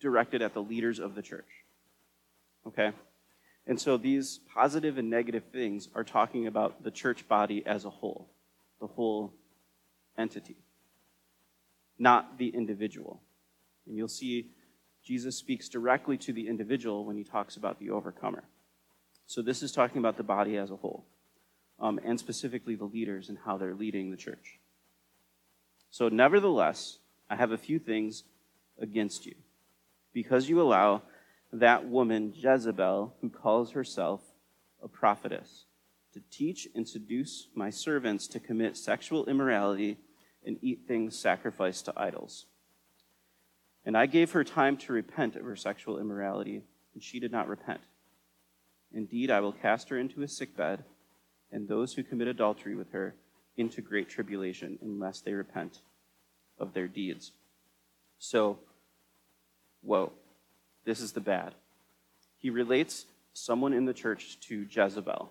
directed 0.00 0.42
at 0.42 0.54
the 0.54 0.62
leaders 0.62 0.98
of 0.98 1.14
the 1.14 1.22
church. 1.22 1.64
Okay? 2.66 2.92
And 3.66 3.80
so 3.80 3.96
these 3.96 4.40
positive 4.54 4.96
and 4.96 5.10
negative 5.10 5.42
things 5.52 5.88
are 5.94 6.04
talking 6.04 6.46
about 6.46 6.84
the 6.84 6.90
church 6.92 7.26
body 7.26 7.64
as 7.66 7.84
a 7.84 7.90
whole, 7.90 8.28
the 8.80 8.86
whole 8.86 9.32
entity, 10.16 10.56
not 11.98 12.38
the 12.38 12.48
individual. 12.48 13.20
And 13.86 13.96
you'll 13.96 14.06
see 14.06 14.50
Jesus 15.04 15.36
speaks 15.36 15.68
directly 15.68 16.16
to 16.18 16.32
the 16.32 16.46
individual 16.48 17.04
when 17.04 17.16
he 17.16 17.24
talks 17.24 17.56
about 17.56 17.80
the 17.80 17.90
overcomer. 17.90 18.44
So 19.26 19.42
this 19.42 19.62
is 19.62 19.72
talking 19.72 19.98
about 19.98 20.16
the 20.16 20.22
body 20.22 20.56
as 20.56 20.70
a 20.70 20.76
whole, 20.76 21.04
um, 21.80 21.98
and 22.04 22.18
specifically 22.18 22.76
the 22.76 22.84
leaders 22.84 23.28
and 23.28 23.38
how 23.44 23.56
they're 23.56 23.74
leading 23.74 24.10
the 24.10 24.16
church. 24.16 24.60
So, 25.90 26.08
nevertheless, 26.08 26.98
I 27.28 27.36
have 27.36 27.52
a 27.52 27.58
few 27.58 27.78
things 27.78 28.24
against 28.78 29.26
you, 29.26 29.34
because 30.12 30.48
you 30.48 30.60
allow 30.60 31.02
that 31.52 31.88
woman 31.88 32.32
Jezebel, 32.36 33.14
who 33.20 33.30
calls 33.30 33.72
herself 33.72 34.20
a 34.82 34.88
prophetess, 34.88 35.64
to 36.12 36.22
teach 36.30 36.68
and 36.74 36.88
seduce 36.88 37.48
my 37.54 37.70
servants 37.70 38.26
to 38.28 38.40
commit 38.40 38.76
sexual 38.76 39.26
immorality 39.26 39.98
and 40.44 40.58
eat 40.62 40.82
things 40.86 41.18
sacrificed 41.18 41.84
to 41.86 41.92
idols. 41.96 42.46
And 43.84 43.96
I 43.96 44.06
gave 44.06 44.32
her 44.32 44.44
time 44.44 44.76
to 44.78 44.92
repent 44.92 45.36
of 45.36 45.44
her 45.44 45.56
sexual 45.56 45.98
immorality, 45.98 46.62
and 46.94 47.02
she 47.02 47.20
did 47.20 47.32
not 47.32 47.48
repent. 47.48 47.80
Indeed, 48.92 49.30
I 49.30 49.40
will 49.40 49.52
cast 49.52 49.88
her 49.88 49.98
into 49.98 50.22
a 50.22 50.28
sickbed, 50.28 50.84
and 51.52 51.68
those 51.68 51.94
who 51.94 52.02
commit 52.02 52.28
adultery 52.28 52.74
with 52.74 52.92
her 52.92 53.14
into 53.56 53.80
great 53.80 54.08
tribulation, 54.08 54.78
unless 54.82 55.20
they 55.20 55.32
repent 55.32 55.80
of 56.58 56.72
their 56.72 56.88
deeds. 56.88 57.32
So, 58.18 58.58
whoa, 59.82 60.12
this 60.84 61.00
is 61.00 61.12
the 61.12 61.20
bad. 61.20 61.54
He 62.38 62.50
relates 62.50 63.06
someone 63.32 63.72
in 63.72 63.84
the 63.84 63.92
church 63.92 64.38
to 64.40 64.66
Jezebel. 64.70 65.30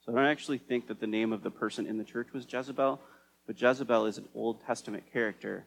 So 0.00 0.12
I 0.12 0.14
don't 0.14 0.26
actually 0.26 0.58
think 0.58 0.86
that 0.88 1.00
the 1.00 1.06
name 1.06 1.32
of 1.32 1.42
the 1.42 1.50
person 1.50 1.86
in 1.86 1.98
the 1.98 2.04
church 2.04 2.28
was 2.32 2.46
Jezebel, 2.50 3.00
but 3.46 3.60
Jezebel 3.60 4.06
is 4.06 4.18
an 4.18 4.28
Old 4.34 4.64
Testament 4.64 5.04
character 5.12 5.64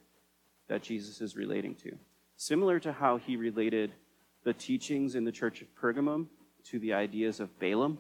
that 0.68 0.84
Jesus 0.84 1.22
is 1.22 1.36
relating 1.36 1.76
to. 1.76 1.98
Similar 2.36 2.80
to 2.82 2.92
how 2.92 3.18
he 3.18 3.36
related 3.36 3.94
the 4.44 4.54
teachings 4.54 5.16
in 5.16 5.26
the 5.26 5.32
church 5.32 5.62
of 5.62 5.68
Pergamum 5.76 6.28
to 6.72 6.80
the 6.80 6.94
ideas 6.94 7.40
of 7.40 7.60
Balaam. 7.60 7.98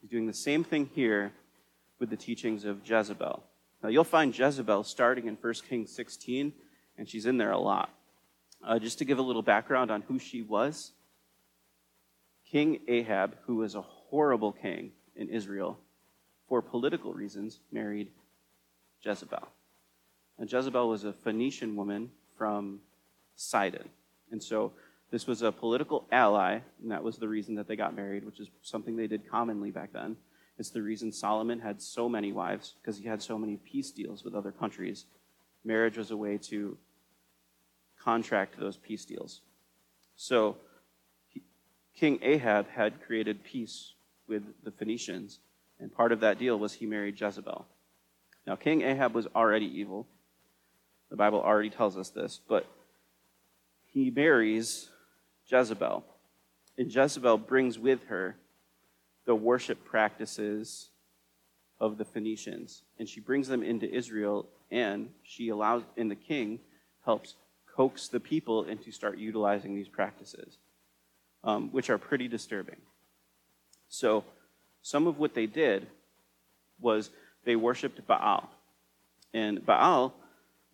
He's 0.00 0.10
doing 0.10 0.26
the 0.26 0.32
same 0.32 0.64
thing 0.64 0.90
here 0.94 1.32
with 1.98 2.10
the 2.10 2.16
teachings 2.16 2.64
of 2.64 2.88
Jezebel. 2.88 3.42
Now, 3.82 3.88
you'll 3.88 4.04
find 4.04 4.36
Jezebel 4.36 4.84
starting 4.84 5.26
in 5.26 5.36
1 5.40 5.54
Kings 5.68 5.90
16, 5.92 6.52
and 6.96 7.08
she's 7.08 7.26
in 7.26 7.36
there 7.36 7.50
a 7.50 7.58
lot. 7.58 7.90
Uh, 8.62 8.78
just 8.78 8.98
to 8.98 9.04
give 9.04 9.18
a 9.18 9.22
little 9.22 9.42
background 9.42 9.90
on 9.90 10.02
who 10.02 10.18
she 10.18 10.42
was 10.42 10.92
King 12.50 12.80
Ahab, 12.86 13.36
who 13.46 13.56
was 13.56 13.74
a 13.74 13.82
horrible 13.82 14.52
king 14.52 14.92
in 15.16 15.28
Israel, 15.28 15.78
for 16.48 16.62
political 16.62 17.12
reasons, 17.12 17.60
married 17.72 18.08
Jezebel. 19.02 19.48
And 20.38 20.50
Jezebel 20.50 20.88
was 20.88 21.04
a 21.04 21.12
Phoenician 21.12 21.74
woman 21.74 22.10
from 22.36 22.80
Sidon. 23.34 23.88
And 24.30 24.42
so 24.42 24.72
this 25.14 25.28
was 25.28 25.42
a 25.42 25.52
political 25.52 26.08
ally, 26.10 26.58
and 26.82 26.90
that 26.90 27.04
was 27.04 27.18
the 27.18 27.28
reason 27.28 27.54
that 27.54 27.68
they 27.68 27.76
got 27.76 27.94
married, 27.94 28.24
which 28.26 28.40
is 28.40 28.50
something 28.62 28.96
they 28.96 29.06
did 29.06 29.30
commonly 29.30 29.70
back 29.70 29.92
then. 29.92 30.16
It's 30.58 30.70
the 30.70 30.82
reason 30.82 31.12
Solomon 31.12 31.60
had 31.60 31.80
so 31.80 32.08
many 32.08 32.32
wives, 32.32 32.74
because 32.82 32.98
he 32.98 33.06
had 33.06 33.22
so 33.22 33.38
many 33.38 33.56
peace 33.58 33.92
deals 33.92 34.24
with 34.24 34.34
other 34.34 34.50
countries. 34.50 35.04
Marriage 35.64 35.96
was 35.96 36.10
a 36.10 36.16
way 36.16 36.36
to 36.48 36.76
contract 37.96 38.58
those 38.58 38.76
peace 38.76 39.04
deals. 39.04 39.42
So 40.16 40.56
he, 41.28 41.42
King 41.94 42.18
Ahab 42.20 42.68
had 42.70 43.00
created 43.00 43.44
peace 43.44 43.92
with 44.26 44.42
the 44.64 44.72
Phoenicians, 44.72 45.38
and 45.78 45.94
part 45.94 46.10
of 46.10 46.18
that 46.20 46.40
deal 46.40 46.58
was 46.58 46.72
he 46.72 46.86
married 46.86 47.20
Jezebel. 47.20 47.64
Now, 48.48 48.56
King 48.56 48.82
Ahab 48.82 49.14
was 49.14 49.28
already 49.28 49.66
evil. 49.66 50.08
The 51.08 51.16
Bible 51.16 51.40
already 51.40 51.70
tells 51.70 51.96
us 51.96 52.10
this, 52.10 52.40
but 52.48 52.66
he 53.86 54.10
marries 54.10 54.90
Jezebel. 55.46 56.04
And 56.76 56.92
Jezebel 56.92 57.38
brings 57.38 57.78
with 57.78 58.04
her 58.04 58.36
the 59.24 59.34
worship 59.34 59.84
practices 59.84 60.90
of 61.80 61.98
the 61.98 62.04
Phoenicians. 62.04 62.82
And 62.98 63.08
she 63.08 63.20
brings 63.20 63.48
them 63.48 63.62
into 63.62 63.92
Israel, 63.92 64.46
and 64.70 65.10
she 65.22 65.48
allows, 65.48 65.82
and 65.96 66.10
the 66.10 66.16
king 66.16 66.60
helps 67.04 67.34
coax 67.74 68.08
the 68.08 68.20
people 68.20 68.64
into 68.64 68.90
start 68.90 69.18
utilizing 69.18 69.74
these 69.74 69.88
practices, 69.88 70.58
um, 71.42 71.70
which 71.72 71.90
are 71.90 71.98
pretty 71.98 72.28
disturbing. 72.28 72.76
So, 73.88 74.24
some 74.82 75.06
of 75.06 75.18
what 75.18 75.34
they 75.34 75.46
did 75.46 75.86
was 76.80 77.10
they 77.44 77.56
worshiped 77.56 78.06
Baal. 78.06 78.50
And 79.32 79.64
Baal 79.64 80.14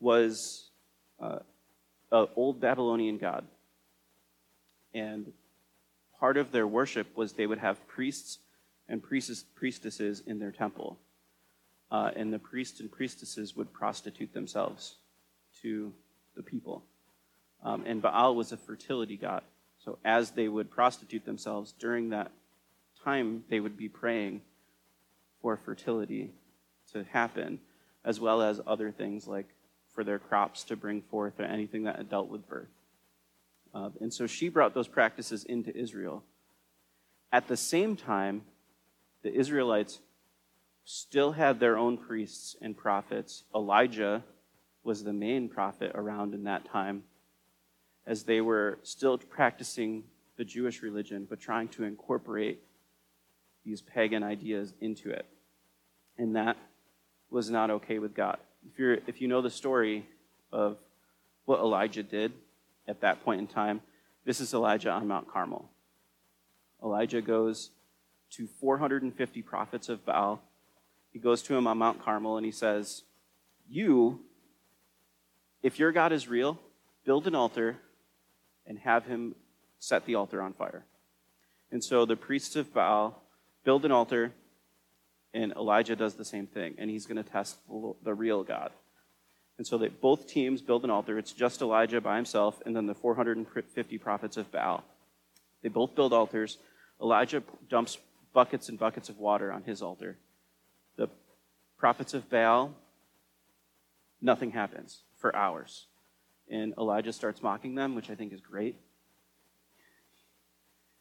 was 0.00 0.70
uh, 1.20 1.38
an 2.10 2.26
old 2.36 2.60
Babylonian 2.60 3.18
god. 3.18 3.46
And 4.94 5.32
part 6.18 6.36
of 6.36 6.52
their 6.52 6.66
worship 6.66 7.16
was 7.16 7.32
they 7.32 7.46
would 7.46 7.58
have 7.58 7.86
priests 7.86 8.38
and 8.88 9.02
priestesses 9.02 10.22
in 10.26 10.38
their 10.38 10.50
temple. 10.50 10.98
Uh, 11.90 12.10
and 12.14 12.32
the 12.32 12.38
priests 12.38 12.80
and 12.80 12.90
priestesses 12.90 13.56
would 13.56 13.72
prostitute 13.72 14.32
themselves 14.32 14.96
to 15.62 15.92
the 16.36 16.42
people. 16.42 16.84
Um, 17.62 17.84
and 17.86 18.00
Baal 18.00 18.34
was 18.34 18.52
a 18.52 18.56
fertility 18.56 19.16
god. 19.16 19.42
So 19.84 19.98
as 20.04 20.32
they 20.32 20.48
would 20.48 20.70
prostitute 20.70 21.24
themselves 21.24 21.72
during 21.78 22.10
that 22.10 22.30
time, 23.04 23.44
they 23.48 23.60
would 23.60 23.76
be 23.76 23.88
praying 23.88 24.42
for 25.40 25.56
fertility 25.56 26.30
to 26.92 27.04
happen, 27.04 27.60
as 28.04 28.20
well 28.20 28.42
as 28.42 28.60
other 28.66 28.90
things 28.90 29.26
like 29.26 29.48
for 29.94 30.04
their 30.04 30.18
crops 30.18 30.64
to 30.64 30.76
bring 30.76 31.02
forth 31.02 31.40
or 31.40 31.44
anything 31.44 31.84
that 31.84 32.08
dealt 32.10 32.28
with 32.28 32.48
birth. 32.48 32.68
Uh, 33.74 33.90
and 34.00 34.12
so 34.12 34.26
she 34.26 34.48
brought 34.48 34.74
those 34.74 34.88
practices 34.88 35.44
into 35.44 35.76
Israel. 35.76 36.24
At 37.32 37.46
the 37.46 37.56
same 37.56 37.96
time, 37.96 38.42
the 39.22 39.32
Israelites 39.32 40.00
still 40.84 41.32
had 41.32 41.60
their 41.60 41.78
own 41.78 41.96
priests 41.96 42.56
and 42.60 42.76
prophets. 42.76 43.44
Elijah 43.54 44.24
was 44.82 45.04
the 45.04 45.12
main 45.12 45.48
prophet 45.48 45.92
around 45.94 46.34
in 46.34 46.44
that 46.44 46.64
time, 46.64 47.04
as 48.06 48.24
they 48.24 48.40
were 48.40 48.78
still 48.82 49.18
practicing 49.18 50.02
the 50.36 50.44
Jewish 50.44 50.82
religion, 50.82 51.26
but 51.28 51.38
trying 51.38 51.68
to 51.68 51.84
incorporate 51.84 52.60
these 53.64 53.82
pagan 53.82 54.22
ideas 54.22 54.72
into 54.80 55.10
it. 55.10 55.26
And 56.16 56.34
that 56.34 56.56
was 57.30 57.50
not 57.50 57.70
okay 57.70 57.98
with 57.98 58.14
God. 58.14 58.38
If, 58.68 58.78
you're, 58.78 58.98
if 59.06 59.20
you 59.20 59.28
know 59.28 59.42
the 59.42 59.50
story 59.50 60.06
of 60.50 60.78
what 61.44 61.60
Elijah 61.60 62.02
did 62.02 62.32
at 62.90 63.00
that 63.00 63.24
point 63.24 63.40
in 63.40 63.46
time, 63.46 63.80
this 64.24 64.40
is 64.40 64.52
Elijah 64.52 64.90
on 64.90 65.06
Mount 65.06 65.28
Carmel. 65.28 65.70
Elijah 66.82 67.22
goes 67.22 67.70
to 68.30 68.46
450 68.46 69.42
prophets 69.42 69.88
of 69.88 70.04
Baal. 70.04 70.42
He 71.12 71.18
goes 71.18 71.42
to 71.42 71.56
him 71.56 71.66
on 71.66 71.78
Mount 71.78 72.02
Carmel 72.02 72.36
and 72.36 72.44
he 72.44 72.52
says, 72.52 73.02
You, 73.68 74.20
if 75.62 75.78
your 75.78 75.92
God 75.92 76.12
is 76.12 76.28
real, 76.28 76.58
build 77.04 77.26
an 77.26 77.34
altar 77.34 77.76
and 78.66 78.78
have 78.80 79.06
him 79.06 79.34
set 79.78 80.04
the 80.04 80.16
altar 80.16 80.42
on 80.42 80.52
fire. 80.52 80.84
And 81.70 81.82
so 81.82 82.04
the 82.04 82.16
priests 82.16 82.56
of 82.56 82.74
Baal 82.74 83.22
build 83.64 83.84
an 83.84 83.92
altar, 83.92 84.32
and 85.32 85.52
Elijah 85.52 85.94
does 85.94 86.14
the 86.14 86.24
same 86.24 86.46
thing, 86.46 86.74
and 86.78 86.90
he's 86.90 87.06
going 87.06 87.22
to 87.22 87.30
test 87.30 87.56
the 88.02 88.14
real 88.14 88.42
God. 88.42 88.72
And 89.60 89.66
so 89.66 89.76
that 89.76 90.00
both 90.00 90.26
teams 90.26 90.62
build 90.62 90.84
an 90.84 90.90
altar. 90.90 91.18
It's 91.18 91.32
just 91.32 91.60
Elijah 91.60 92.00
by 92.00 92.16
himself, 92.16 92.62
and 92.64 92.74
then 92.74 92.86
the 92.86 92.94
450 92.94 93.98
prophets 93.98 94.38
of 94.38 94.50
Baal. 94.50 94.82
They 95.60 95.68
both 95.68 95.94
build 95.94 96.14
altars. 96.14 96.56
Elijah 96.98 97.42
dumps 97.68 97.98
buckets 98.32 98.70
and 98.70 98.78
buckets 98.78 99.10
of 99.10 99.18
water 99.18 99.52
on 99.52 99.62
his 99.64 99.82
altar. 99.82 100.16
The 100.96 101.10
prophets 101.76 102.14
of 102.14 102.30
Baal, 102.30 102.74
nothing 104.22 104.52
happens 104.52 105.02
for 105.18 105.36
hours. 105.36 105.88
And 106.50 106.72
Elijah 106.78 107.12
starts 107.12 107.42
mocking 107.42 107.74
them, 107.74 107.94
which 107.94 108.08
I 108.08 108.14
think 108.14 108.32
is 108.32 108.40
great. 108.40 108.76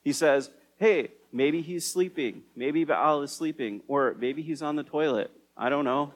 He 0.04 0.12
says, 0.12 0.50
Hey, 0.76 1.12
maybe 1.32 1.62
he's 1.62 1.86
sleeping. 1.86 2.42
Maybe 2.58 2.84
Baal 2.84 3.22
is 3.22 3.32
sleeping. 3.32 3.84
Or 3.88 4.18
maybe 4.20 4.42
he's 4.42 4.62
on 4.62 4.76
the 4.76 4.84
toilet. 4.84 5.32
I 5.56 5.70
don't 5.70 5.86
know. 5.86 6.14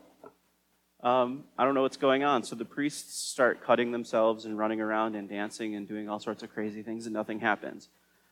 Um, 1.04 1.44
I 1.58 1.66
don't 1.66 1.76
know 1.76 1.82
what's 1.82 1.98
going 1.98 2.24
on. 2.24 2.44
So 2.44 2.56
the 2.56 2.66
priests 2.66 3.14
start 3.30 3.62
cutting 3.62 3.92
themselves 3.92 4.46
and 4.46 4.58
running 4.58 4.80
around 4.80 5.16
and 5.16 5.28
dancing 5.28 5.76
and 5.76 5.86
doing 5.88 6.08
all 6.08 6.20
sorts 6.20 6.44
of 6.44 6.54
crazy 6.54 6.82
things, 6.82 7.06
and 7.06 7.14
nothing 7.14 7.42
happens. 7.42 7.90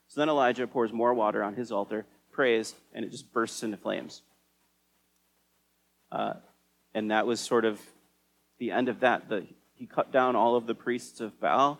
So 0.07 0.21
then 0.21 0.29
Elijah 0.29 0.65
pours 0.67 0.93
more 0.93 1.13
water 1.13 1.43
on 1.43 1.55
his 1.55 1.71
altar, 1.71 2.05
prays, 2.31 2.73
and 2.93 3.03
it 3.03 3.11
just 3.11 3.31
bursts 3.33 3.61
into 3.61 3.77
flames. 3.77 4.21
Uh, 6.11 6.33
and 6.93 7.11
that 7.11 7.27
was 7.27 7.39
sort 7.39 7.65
of 7.65 7.79
the 8.57 8.71
end 8.71 8.89
of 8.89 9.01
that. 9.01 9.29
The, 9.29 9.45
he 9.75 9.85
cut 9.85 10.11
down 10.11 10.35
all 10.35 10.55
of 10.55 10.65
the 10.65 10.75
priests 10.75 11.19
of 11.19 11.39
Baal. 11.39 11.77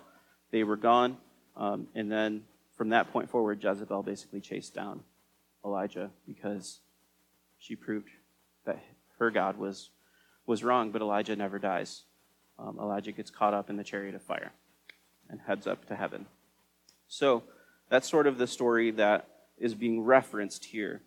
They 0.51 0.63
were 0.63 0.77
gone. 0.77 1.17
Um, 1.55 1.87
and 1.95 2.11
then 2.11 2.43
from 2.75 2.89
that 2.89 3.11
point 3.11 3.29
forward, 3.29 3.63
Jezebel 3.63 4.03
basically 4.03 4.41
chased 4.41 4.73
down 4.73 5.01
Elijah 5.63 6.09
because 6.25 6.79
she 7.59 7.75
proved 7.75 8.09
that 8.65 8.81
her 9.19 9.29
God 9.29 9.57
was, 9.57 9.89
was 10.51 10.63
wrong, 10.63 10.91
but 10.91 11.01
Elijah 11.01 11.35
never 11.35 11.57
dies. 11.57 12.03
Um, 12.59 12.77
Elijah 12.79 13.11
gets 13.11 13.31
caught 13.31 13.53
up 13.53 13.69
in 13.69 13.77
the 13.77 13.83
chariot 13.83 14.13
of 14.13 14.21
fire 14.21 14.51
and 15.29 15.39
heads 15.39 15.65
up 15.65 15.87
to 15.87 15.95
heaven. 15.95 16.27
So 17.07 17.43
that's 17.89 18.07
sort 18.07 18.27
of 18.27 18.37
the 18.37 18.47
story 18.47 18.91
that 18.91 19.27
is 19.57 19.73
being 19.73 20.03
referenced 20.03 20.65
here. 20.65 21.01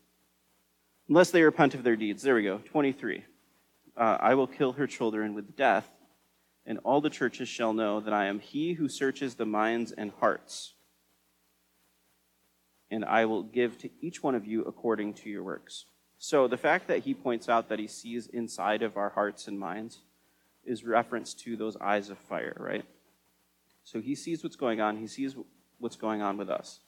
Unless 1.09 1.31
they 1.31 1.43
repent 1.43 1.75
of 1.75 1.85
their 1.85 1.97
deeds. 1.97 2.23
There 2.23 2.35
we 2.35 2.43
go. 2.43 2.59
23. 2.65 3.25
Uh, 3.97 4.19
I 4.21 4.35
will 4.35 4.47
kill 4.47 4.73
her 4.73 4.87
children 4.87 5.35
with 5.35 5.55
death, 5.57 5.89
and 6.67 6.81
all 6.83 7.01
the 7.01 7.11
churches 7.11 7.49
shall 7.49 7.73
know 7.73 8.01
that 8.01 8.13
I 8.15 8.27
am 8.27 8.41
he 8.41 8.73
who 8.73 8.89
searches 8.89 9.35
the 9.35 9.47
minds 9.47 9.93
and 9.93 10.11
hearts 10.19 10.75
and 12.95 13.05
I 13.05 13.25
will 13.25 13.43
give 13.43 13.77
to 13.79 13.91
each 14.01 14.23
one 14.23 14.37
of 14.37 14.47
you 14.47 14.63
according 14.63 15.15
to 15.15 15.29
your 15.29 15.43
works. 15.43 15.87
So 16.27 16.49
the 16.49 16.57
fact 16.57 16.89
that 16.89 17.01
he 17.01 17.13
points 17.13 17.51
out 17.51 17.69
that 17.69 17.79
he 17.79 17.87
sees 17.87 18.29
inside 18.29 18.81
of 18.81 18.97
our 18.97 19.11
hearts 19.11 19.47
and 19.47 19.59
minds 19.59 19.99
is 20.65 20.83
reference 20.83 21.35
to 21.35 21.55
those 21.55 21.77
eyes 21.77 22.09
of 22.09 22.17
fire, 22.17 22.57
right? 22.59 22.87
So 23.85 24.01
he 24.01 24.15
sees 24.15 24.43
what's 24.43 24.57
going 24.57 24.81
on, 24.81 24.97
he 24.97 25.07
sees 25.07 25.37
what's 25.79 25.97
going 25.97 26.23
on 26.23 26.39
with 26.39 26.49
us. 26.49 26.81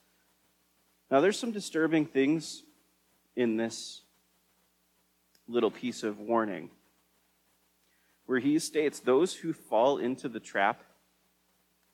Now, 1.10 1.20
there's 1.20 1.38
some 1.38 1.50
disturbing 1.50 2.06
things 2.06 2.62
in 3.36 3.58
this 3.58 4.00
little 5.46 5.70
piece 5.70 6.02
of 6.02 6.18
warning 6.18 6.70
where 8.24 8.38
he 8.38 8.58
states 8.58 9.00
those 9.00 9.34
who 9.34 9.52
fall 9.52 9.98
into 9.98 10.30
the 10.30 10.40
trap 10.40 10.82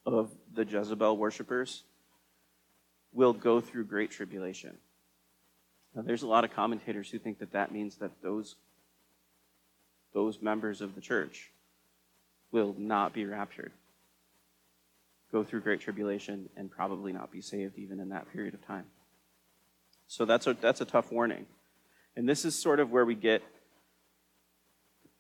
of 0.07 0.31
the 0.55 0.65
Jezebel 0.65 1.17
worshippers 1.17 1.83
will 3.13 3.33
go 3.33 3.61
through 3.61 3.87
great 3.87 4.13
tribulation. 4.13 4.79
Now, 5.95 6.03
there's 6.03 6.23
a 6.23 6.27
lot 6.27 6.45
of 6.45 6.53
commentators 6.53 7.11
who 7.11 7.19
think 7.19 7.39
that 7.41 7.53
that 7.53 7.73
means 7.73 7.97
that 7.97 8.11
those, 8.23 8.57
those 10.15 10.41
members 10.41 10.81
of 10.81 10.95
the 10.95 11.01
church 11.01 11.51
will 12.51 12.75
not 12.79 13.13
be 13.13 13.25
raptured, 13.25 13.73
go 15.31 15.45
through 15.45 15.61
great 15.61 15.81
tribulation, 15.81 16.49
and 16.57 16.71
probably 16.71 17.13
not 17.13 17.31
be 17.31 17.41
saved 17.41 17.79
even 17.79 18.01
in 18.01 18.11
that 18.11 18.31
period 18.33 18.55
of 18.55 18.67
time. 18.67 18.85
So 20.07 20.25
that's 20.25 20.47
a, 20.47 20.55
that's 20.55 20.81
a 20.81 20.85
tough 20.85 21.11
warning. 21.11 21.47
And 22.17 22.29
this 22.29 22.45
is 22.45 22.59
sort 22.59 22.81
of 22.81 22.91
where 22.91 23.05
we 23.05 23.15
get 23.15 23.43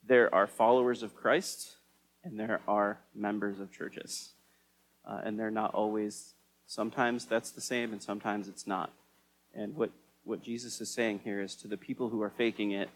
there 0.07 0.35
are 0.35 0.47
followers 0.47 1.03
of 1.03 1.15
Christ 1.15 1.77
and 2.25 2.39
there 2.39 2.61
are 2.67 2.99
members 3.15 3.61
of 3.61 3.73
churches. 3.73 4.31
Uh, 5.09 5.21
and 5.25 5.39
they're 5.39 5.51
not 5.51 5.75
always 5.75 6.35
Sometimes 6.73 7.27
that's 7.27 7.51
the 7.51 7.61
same, 7.61 7.93
and 7.93 8.03
sometimes 8.03 8.49
it's 8.49 8.67
not. 8.67 8.95
And 9.55 9.77
what, 9.77 9.91
what 10.25 10.43
Jesus 10.43 10.81
is 10.81 10.93
saying 10.93 11.21
here 11.25 11.41
is 11.41 11.55
to 11.57 11.69
the 11.69 11.77
people 11.77 12.09
who 12.09 12.23
are 12.23 12.31
faking 12.31 12.73
it 12.73 12.89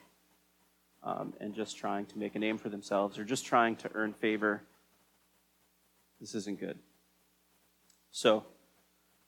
um, 1.03 1.33
and 1.41 1.55
just 1.55 1.77
trying 1.77 2.07
to 2.07 2.19
make 2.19 2.35
a 2.35 2.39
name 2.39 2.59
for 2.59 2.69
themselves 2.69 3.19
or 3.19 3.25
just 3.25 3.45
trying 3.45 3.77
to 3.77 3.91
earn 3.95 4.13
favor, 4.13 4.63
this 6.21 6.35
isn't 6.35 6.61
good. 6.61 6.79
So, 8.11 8.45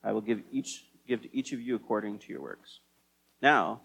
I 0.02 0.12
will 0.12 0.20
give 0.20 0.42
each 0.52 0.84
give 1.06 1.22
to 1.22 1.36
each 1.36 1.52
of 1.52 1.60
you 1.60 1.74
according 1.74 2.18
to 2.20 2.32
your 2.32 2.40
works. 2.40 2.80
Now, 3.42 3.80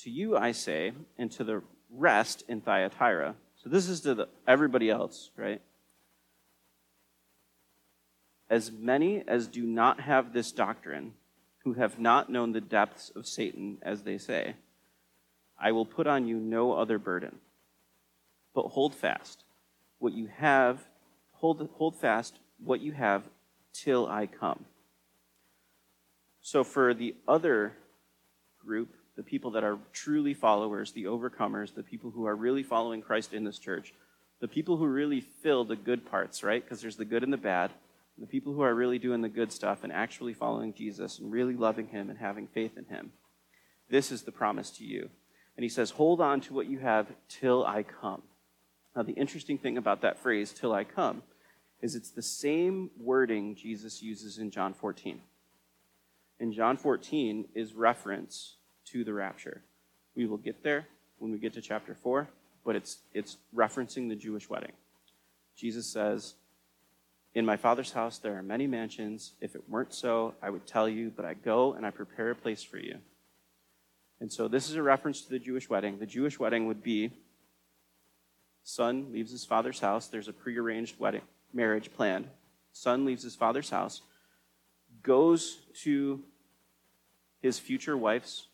to 0.00 0.10
you 0.10 0.36
I 0.36 0.52
say, 0.52 0.92
and 1.16 1.30
to 1.32 1.44
the 1.44 1.62
rest 1.90 2.42
in 2.48 2.60
Thyatira. 2.60 3.36
So 3.62 3.70
this 3.70 3.88
is 3.88 4.00
to 4.02 4.14
the, 4.14 4.28
everybody 4.46 4.90
else, 4.90 5.30
right? 5.36 5.62
as 8.54 8.70
many 8.70 9.22
as 9.26 9.48
do 9.48 9.62
not 9.64 10.00
have 10.00 10.32
this 10.32 10.52
doctrine, 10.52 11.12
who 11.64 11.72
have 11.72 11.98
not 11.98 12.30
known 12.30 12.52
the 12.52 12.60
depths 12.60 13.10
of 13.16 13.26
Satan, 13.26 13.78
as 13.82 14.02
they 14.02 14.18
say, 14.18 14.54
I 15.58 15.72
will 15.72 15.86
put 15.86 16.06
on 16.06 16.28
you 16.28 16.36
no 16.36 16.72
other 16.72 16.98
burden. 16.98 17.38
But 18.54 18.68
hold 18.68 18.94
fast 18.94 19.44
what 19.98 20.12
you 20.12 20.28
have, 20.36 20.84
hold, 21.32 21.66
hold 21.74 21.96
fast 21.96 22.38
what 22.62 22.80
you 22.80 22.92
have 22.92 23.22
till 23.72 24.06
I 24.06 24.26
come. 24.26 24.66
So, 26.42 26.62
for 26.62 26.92
the 26.92 27.14
other 27.26 27.72
group, 28.64 28.94
the 29.16 29.22
people 29.22 29.52
that 29.52 29.64
are 29.64 29.78
truly 29.92 30.34
followers, 30.34 30.92
the 30.92 31.04
overcomers, 31.04 31.74
the 31.74 31.82
people 31.82 32.10
who 32.10 32.26
are 32.26 32.36
really 32.36 32.62
following 32.62 33.00
Christ 33.00 33.32
in 33.32 33.44
this 33.44 33.58
church, 33.58 33.94
the 34.40 34.48
people 34.48 34.76
who 34.76 34.86
really 34.86 35.20
fill 35.20 35.64
the 35.64 35.76
good 35.76 36.04
parts, 36.04 36.42
right? 36.42 36.62
Because 36.62 36.82
there's 36.82 36.96
the 36.96 37.04
good 37.06 37.22
and 37.22 37.32
the 37.32 37.38
bad 37.38 37.70
the 38.18 38.26
people 38.26 38.52
who 38.52 38.62
are 38.62 38.74
really 38.74 38.98
doing 38.98 39.22
the 39.22 39.28
good 39.28 39.52
stuff 39.52 39.82
and 39.82 39.92
actually 39.92 40.34
following 40.34 40.72
Jesus 40.72 41.18
and 41.18 41.32
really 41.32 41.54
loving 41.54 41.88
him 41.88 42.10
and 42.10 42.18
having 42.18 42.46
faith 42.46 42.76
in 42.76 42.84
him. 42.84 43.12
This 43.90 44.12
is 44.12 44.22
the 44.22 44.32
promise 44.32 44.70
to 44.72 44.84
you. 44.84 45.10
And 45.56 45.62
he 45.62 45.68
says, 45.68 45.90
Hold 45.90 46.20
on 46.20 46.40
to 46.42 46.54
what 46.54 46.66
you 46.66 46.78
have 46.78 47.08
till 47.28 47.64
I 47.64 47.82
come. 47.82 48.22
Now, 48.94 49.02
the 49.02 49.12
interesting 49.12 49.58
thing 49.58 49.76
about 49.76 50.02
that 50.02 50.18
phrase, 50.18 50.52
till 50.52 50.72
I 50.72 50.84
come, 50.84 51.22
is 51.80 51.94
it's 51.94 52.10
the 52.10 52.22
same 52.22 52.90
wording 52.98 53.56
Jesus 53.56 54.02
uses 54.02 54.38
in 54.38 54.50
John 54.50 54.72
14. 54.72 55.20
In 56.40 56.52
John 56.52 56.76
14 56.76 57.46
is 57.54 57.74
reference 57.74 58.56
to 58.86 59.04
the 59.04 59.12
rapture. 59.12 59.62
We 60.14 60.26
will 60.26 60.36
get 60.36 60.62
there 60.62 60.86
when 61.18 61.32
we 61.32 61.38
get 61.38 61.52
to 61.54 61.60
chapter 61.60 61.94
4, 61.94 62.28
but 62.64 62.76
it's, 62.76 62.98
it's 63.12 63.36
referencing 63.54 64.08
the 64.08 64.16
Jewish 64.16 64.48
wedding. 64.48 64.72
Jesus 65.56 65.86
says, 65.86 66.34
in 67.34 67.44
my 67.44 67.56
Father's 67.56 67.92
house 67.92 68.18
there 68.18 68.36
are 68.36 68.42
many 68.42 68.66
mansions. 68.66 69.32
If 69.40 69.54
it 69.54 69.68
weren't 69.68 69.92
so, 69.92 70.34
I 70.42 70.50
would 70.50 70.66
tell 70.66 70.88
you, 70.88 71.12
but 71.14 71.24
I 71.24 71.34
go 71.34 71.72
and 71.72 71.84
I 71.84 71.90
prepare 71.90 72.30
a 72.30 72.34
place 72.34 72.62
for 72.62 72.78
you. 72.78 72.98
And 74.20 74.32
so 74.32 74.48
this 74.48 74.70
is 74.70 74.76
a 74.76 74.82
reference 74.82 75.22
to 75.22 75.30
the 75.30 75.38
Jewish 75.38 75.68
wedding. 75.68 75.98
The 75.98 76.06
Jewish 76.06 76.38
wedding 76.38 76.66
would 76.66 76.82
be 76.82 77.10
son 78.62 79.12
leaves 79.12 79.32
his 79.32 79.44
father's 79.44 79.80
house. 79.80 80.06
There's 80.06 80.28
a 80.28 80.32
prearranged 80.32 80.98
wedding 80.98 81.22
marriage 81.52 81.92
planned. 81.92 82.28
Son 82.72 83.04
leaves 83.04 83.22
his 83.22 83.36
father's 83.36 83.70
house, 83.70 84.02
goes 85.02 85.58
to 85.82 86.20
his 87.40 87.58
future 87.58 87.96
wife's 87.96 88.48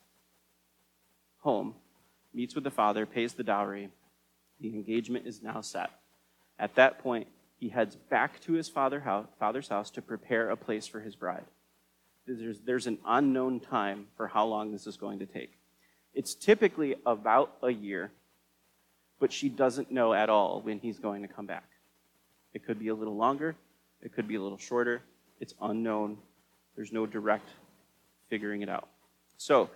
home, 1.38 1.74
meets 2.34 2.54
with 2.54 2.64
the 2.64 2.70
father, 2.70 3.06
pays 3.06 3.32
the 3.32 3.42
dowry. 3.42 3.88
The 4.60 4.68
engagement 4.68 5.26
is 5.26 5.42
now 5.42 5.62
set. 5.62 5.90
At 6.58 6.74
that 6.74 6.98
point, 6.98 7.28
he 7.60 7.68
heads 7.68 7.94
back 7.94 8.40
to 8.40 8.54
his 8.54 8.70
father 8.70 9.00
house, 9.00 9.26
father's 9.38 9.68
house 9.68 9.90
to 9.90 10.02
prepare 10.02 10.48
a 10.48 10.56
place 10.56 10.86
for 10.86 10.98
his 10.98 11.14
bride. 11.14 11.44
There's, 12.26 12.60
there's 12.60 12.86
an 12.86 12.98
unknown 13.06 13.60
time 13.60 14.06
for 14.16 14.26
how 14.26 14.46
long 14.46 14.72
this 14.72 14.86
is 14.86 14.96
going 14.96 15.18
to 15.18 15.26
take. 15.26 15.52
It's 16.14 16.34
typically 16.34 16.96
about 17.04 17.52
a 17.62 17.70
year, 17.70 18.12
but 19.20 19.30
she 19.30 19.50
doesn't 19.50 19.90
know 19.90 20.14
at 20.14 20.30
all 20.30 20.62
when 20.62 20.78
he's 20.78 20.98
going 20.98 21.20
to 21.20 21.28
come 21.28 21.46
back. 21.46 21.68
It 22.54 22.64
could 22.64 22.78
be 22.78 22.88
a 22.88 22.94
little 22.94 23.16
longer, 23.16 23.54
it 24.00 24.14
could 24.14 24.26
be 24.26 24.36
a 24.36 24.42
little 24.42 24.58
shorter. 24.58 25.02
It's 25.38 25.54
unknown. 25.60 26.18
There's 26.76 26.92
no 26.92 27.06
direct 27.06 27.48
figuring 28.28 28.62
it 28.62 28.68
out. 28.68 28.88
So, 29.38 29.70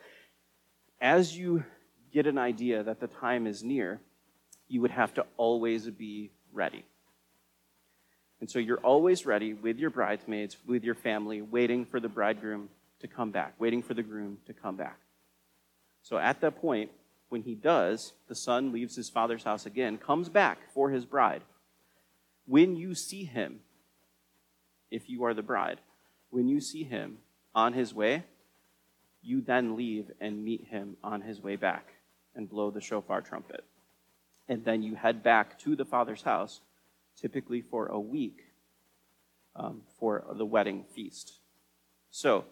as 1.01 1.37
you 1.37 1.65
get 2.13 2.27
an 2.27 2.37
idea 2.39 2.83
that 2.83 3.01
the 3.01 3.07
time 3.07 3.47
is 3.47 3.63
near, 3.63 4.01
you 4.69 4.81
would 4.83 4.91
have 4.91 5.15
to 5.15 5.27
always 5.39 5.89
be 5.89 6.31
ready. 6.53 6.85
And 8.41 8.51
so 8.51 8.59
you're 8.59 8.79
always 8.79 9.27
ready 9.27 9.55
with 9.55 9.79
your 9.79 9.91
bridesmaids, 9.91 10.57
with 10.67 10.85
your 10.85 10.95
family, 10.95 11.41
waiting 11.41 11.85
for 11.85 12.01
the 12.01 12.09
bridegroom 12.09 12.69
to 13.01 13.09
come 13.09 13.31
back, 13.31 13.55
waiting 13.59 13.83
for 13.83 13.95
the 13.95 14.03
groom 14.03 14.39
to 14.47 14.53
come 14.53 14.77
back. 14.77 14.99
So 16.03 16.19
at 16.19 16.41
that 16.41 16.61
point, 16.61 16.91
when 17.29 17.43
he 17.43 17.55
does, 17.55 18.13
the 18.29 18.35
son 18.35 18.73
leaves 18.73 18.97
his 18.97 19.09
father's 19.09 19.45
house 19.45 19.67
again, 19.67 19.99
comes 19.99 20.29
back 20.29 20.59
for 20.73 20.91
his 20.91 21.05
bride. 21.05 21.43
When 22.47 22.77
you 22.77 22.95
see 22.95 23.25
him, 23.25 23.61
if 24.91 25.09
you 25.09 25.25
are 25.25 25.35
the 25.35 25.43
bride, 25.43 25.81
when 26.31 26.49
you 26.49 26.61
see 26.61 26.85
him 26.85 27.19
on 27.55 27.73
his 27.73 27.95
way, 27.95 28.25
you 29.23 29.41
then 29.41 29.77
leave 29.77 30.11
and 30.21 30.45
meet 30.45 30.67
him 30.67 30.97
on 31.03 31.23
his 31.23 31.43
way 31.43 31.57
back 31.57 31.95
and 32.35 32.49
blow 32.49 32.71
the 32.71 32.81
shofar 32.81 33.23
trumpet. 33.23 33.65
And 34.49 34.65
then 34.65 34.83
you 34.83 34.95
head 34.95 35.23
back 35.23 35.59
to 35.61 35.75
the 35.75 35.85
father's 35.85 36.23
house, 36.23 36.61
typically 37.21 37.61
for 37.61 37.87
a 37.87 37.99
week, 37.99 38.45
um, 39.57 39.83
for 39.99 40.25
the 40.35 40.45
wedding 40.45 40.85
feast. 40.95 41.35
So, 42.11 42.45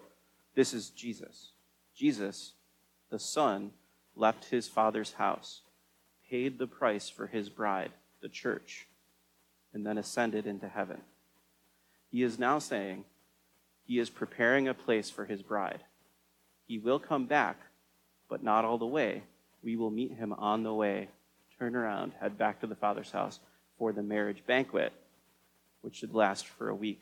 this 0.54 0.74
is 0.74 0.90
Jesus. 0.90 1.52
Jesus, 1.94 2.52
the 3.10 3.18
Son, 3.18 3.70
left 4.14 4.46
his 4.46 4.68
father's 4.68 5.14
house, 5.14 5.62
paid 6.28 6.58
the 6.58 6.66
price 6.66 7.08
for 7.08 7.26
his 7.26 7.48
bride, 7.48 7.92
the 8.20 8.28
church, 8.28 8.86
and 9.72 9.86
then 9.86 9.98
ascended 9.98 10.46
into 10.46 10.68
heaven. 10.68 11.00
He 12.10 12.22
is 12.22 12.38
now 12.38 12.58
saying 12.58 13.04
he 13.84 13.98
is 13.98 14.10
preparing 14.10 14.68
a 14.68 14.74
place 14.74 15.10
for 15.10 15.24
his 15.24 15.42
bride. 15.42 15.80
He 16.66 16.78
will 16.78 16.98
come 16.98 17.26
back, 17.26 17.56
but 18.28 18.42
not 18.42 18.64
all 18.64 18.78
the 18.78 18.86
way. 18.86 19.22
We 19.62 19.76
will 19.76 19.90
meet 19.90 20.12
him 20.12 20.32
on 20.34 20.62
the 20.62 20.74
way, 20.74 21.08
turn 21.58 21.74
around, 21.74 22.12
head 22.20 22.36
back 22.36 22.60
to 22.60 22.66
the 22.66 22.74
Father's 22.74 23.10
house 23.10 23.40
for 23.82 23.92
the 23.92 24.00
marriage 24.00 24.44
banquet, 24.46 24.92
which 25.80 25.96
should 25.96 26.14
last 26.14 26.46
for 26.46 26.68
a 26.68 26.74
week 26.74 27.00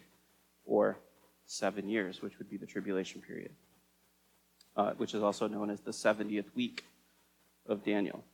or 0.64 0.96
seven 1.44 1.90
years, 1.90 2.22
which 2.22 2.38
would 2.38 2.48
be 2.48 2.56
the 2.56 2.64
tribulation 2.64 3.20
period, 3.20 3.50
uh, 4.78 4.92
which 4.92 5.12
is 5.12 5.22
also 5.22 5.46
known 5.46 5.68
as 5.68 5.80
the 5.80 5.90
70th 5.90 6.46
week 6.56 6.84
of 7.68 7.84
Daniel. 7.84 8.24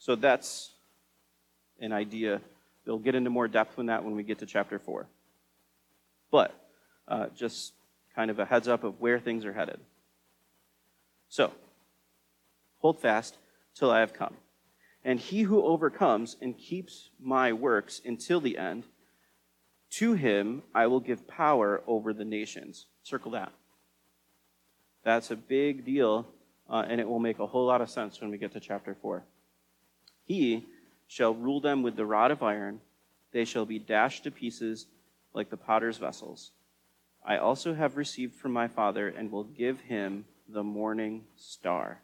So 0.00 0.16
that's 0.16 0.72
an 1.78 1.92
idea. 1.92 2.40
They'll 2.84 2.98
get 2.98 3.14
into 3.14 3.30
more 3.30 3.46
depth 3.46 3.78
on 3.78 3.86
that 3.86 4.02
when 4.02 4.16
we 4.16 4.24
get 4.24 4.40
to 4.40 4.46
chapter 4.46 4.80
4. 4.80 5.06
But 6.32 6.52
uh, 7.06 7.26
just 7.36 7.72
kind 8.16 8.32
of 8.32 8.40
a 8.40 8.44
heads 8.44 8.66
up 8.66 8.82
of 8.82 9.00
where 9.00 9.20
things 9.20 9.44
are 9.44 9.52
headed. 9.52 9.78
So, 11.28 11.52
hold 12.78 12.98
fast 12.98 13.36
till 13.76 13.92
I 13.92 14.00
have 14.00 14.12
come. 14.12 14.34
And 15.04 15.18
he 15.18 15.42
who 15.42 15.62
overcomes 15.62 16.36
and 16.40 16.56
keeps 16.56 17.10
my 17.20 17.52
works 17.52 18.00
until 18.04 18.40
the 18.40 18.56
end, 18.56 18.84
to 19.90 20.14
him 20.14 20.62
I 20.74 20.86
will 20.86 21.00
give 21.00 21.26
power 21.26 21.82
over 21.86 22.12
the 22.12 22.24
nations. 22.24 22.86
Circle 23.02 23.32
that. 23.32 23.52
That's 25.04 25.30
a 25.30 25.36
big 25.36 25.84
deal, 25.84 26.26
uh, 26.70 26.84
and 26.88 27.00
it 27.00 27.08
will 27.08 27.18
make 27.18 27.40
a 27.40 27.46
whole 27.46 27.66
lot 27.66 27.80
of 27.80 27.90
sense 27.90 28.20
when 28.20 28.30
we 28.30 28.38
get 28.38 28.52
to 28.52 28.60
chapter 28.60 28.94
4. 28.94 29.24
He 30.24 30.66
shall 31.08 31.34
rule 31.34 31.60
them 31.60 31.82
with 31.82 31.96
the 31.96 32.06
rod 32.06 32.30
of 32.30 32.42
iron, 32.42 32.80
they 33.32 33.44
shall 33.44 33.66
be 33.66 33.78
dashed 33.78 34.24
to 34.24 34.30
pieces 34.30 34.86
like 35.34 35.50
the 35.50 35.56
potter's 35.56 35.96
vessels. 35.96 36.52
I 37.24 37.38
also 37.38 37.74
have 37.74 37.96
received 37.96 38.34
from 38.34 38.52
my 38.52 38.68
Father 38.68 39.08
and 39.08 39.30
will 39.30 39.44
give 39.44 39.80
him 39.80 40.24
the 40.48 40.62
morning 40.62 41.24
star. 41.36 42.00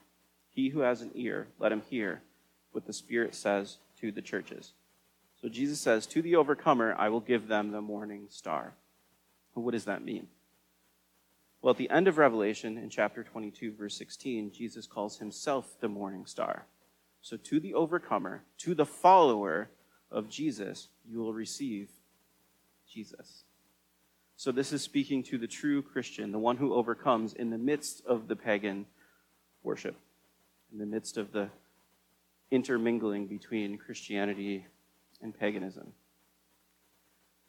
He 0.51 0.71
who 0.71 0.81
has 0.81 1.03
an 1.03 1.11
ear, 1.15 1.49
let 1.59 1.73
him 1.73 1.83
hear 1.89 2.23
what 2.73 2.87
the 2.87 2.93
Spirit 2.93 3.35
says 3.35 3.79
to 4.01 4.13
the 4.13 4.23
churches. 4.23 4.73
So 5.41 5.49
Jesus 5.49 5.81
says, 5.81 6.07
To 6.07 6.23
the 6.23 6.37
overcomer, 6.37 6.95
I 6.99 7.09
will 7.09 7.21
give 7.21 7.49
them 7.49 7.71
the 7.71 7.81
morning 7.81 8.27
star. 8.29 8.75
what 9.55 9.73
does 9.73 9.85
that 9.87 10.05
mean? 10.05 10.29
Well, 11.61 11.73
at 11.73 11.77
the 11.77 11.91
end 11.91 12.07
of 12.07 12.19
Revelation, 12.19 12.79
in 12.79 12.89
chapter 12.89 13.25
22, 13.25 13.73
verse 13.73 13.97
16, 13.97 14.53
Jesus 14.53 14.87
calls 14.87 15.19
himself 15.19 15.75
the 15.81 15.89
morning 15.89 16.25
star. 16.27 16.67
So 17.21 17.37
to 17.37 17.59
the 17.59 17.75
overcomer, 17.75 18.45
to 18.59 18.75
the 18.75 18.87
follower 18.87 19.71
of 20.11 20.29
Jesus, 20.29 20.89
you 21.09 21.19
will 21.19 21.33
receive 21.33 21.89
Jesus. 22.89 23.43
So 24.37 24.53
this 24.53 24.73
is 24.73 24.83
speaking 24.83 25.25
to 25.25 25.39
the 25.39 25.49
true 25.49 25.83
Christian, 25.83 26.31
the 26.31 26.39
one 26.39 26.57
who 26.57 26.75
overcomes 26.75 27.35
in 27.35 27.51
the 27.51 27.59
midst 27.59 28.07
of 28.07 28.29
the 28.29 28.37
pagan 28.37 28.87
worship, 29.65 29.97
in 30.73 30.79
the 30.79 30.87
midst 30.87 31.17
of 31.17 31.33
the 31.33 31.49
intermingling 32.51 33.27
between 33.27 33.79
Christianity 33.79 34.67
and 35.21 35.39
paganism. 35.39 35.93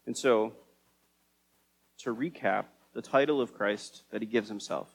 And 0.06 0.18
so, 0.18 0.54
to 2.00 2.14
recap, 2.14 2.66
the 2.94 3.02
title 3.02 3.42
of 3.42 3.54
Christ 3.54 4.04
that 4.12 4.22
he 4.22 4.28
gives 4.28 4.50
himself 4.50 4.90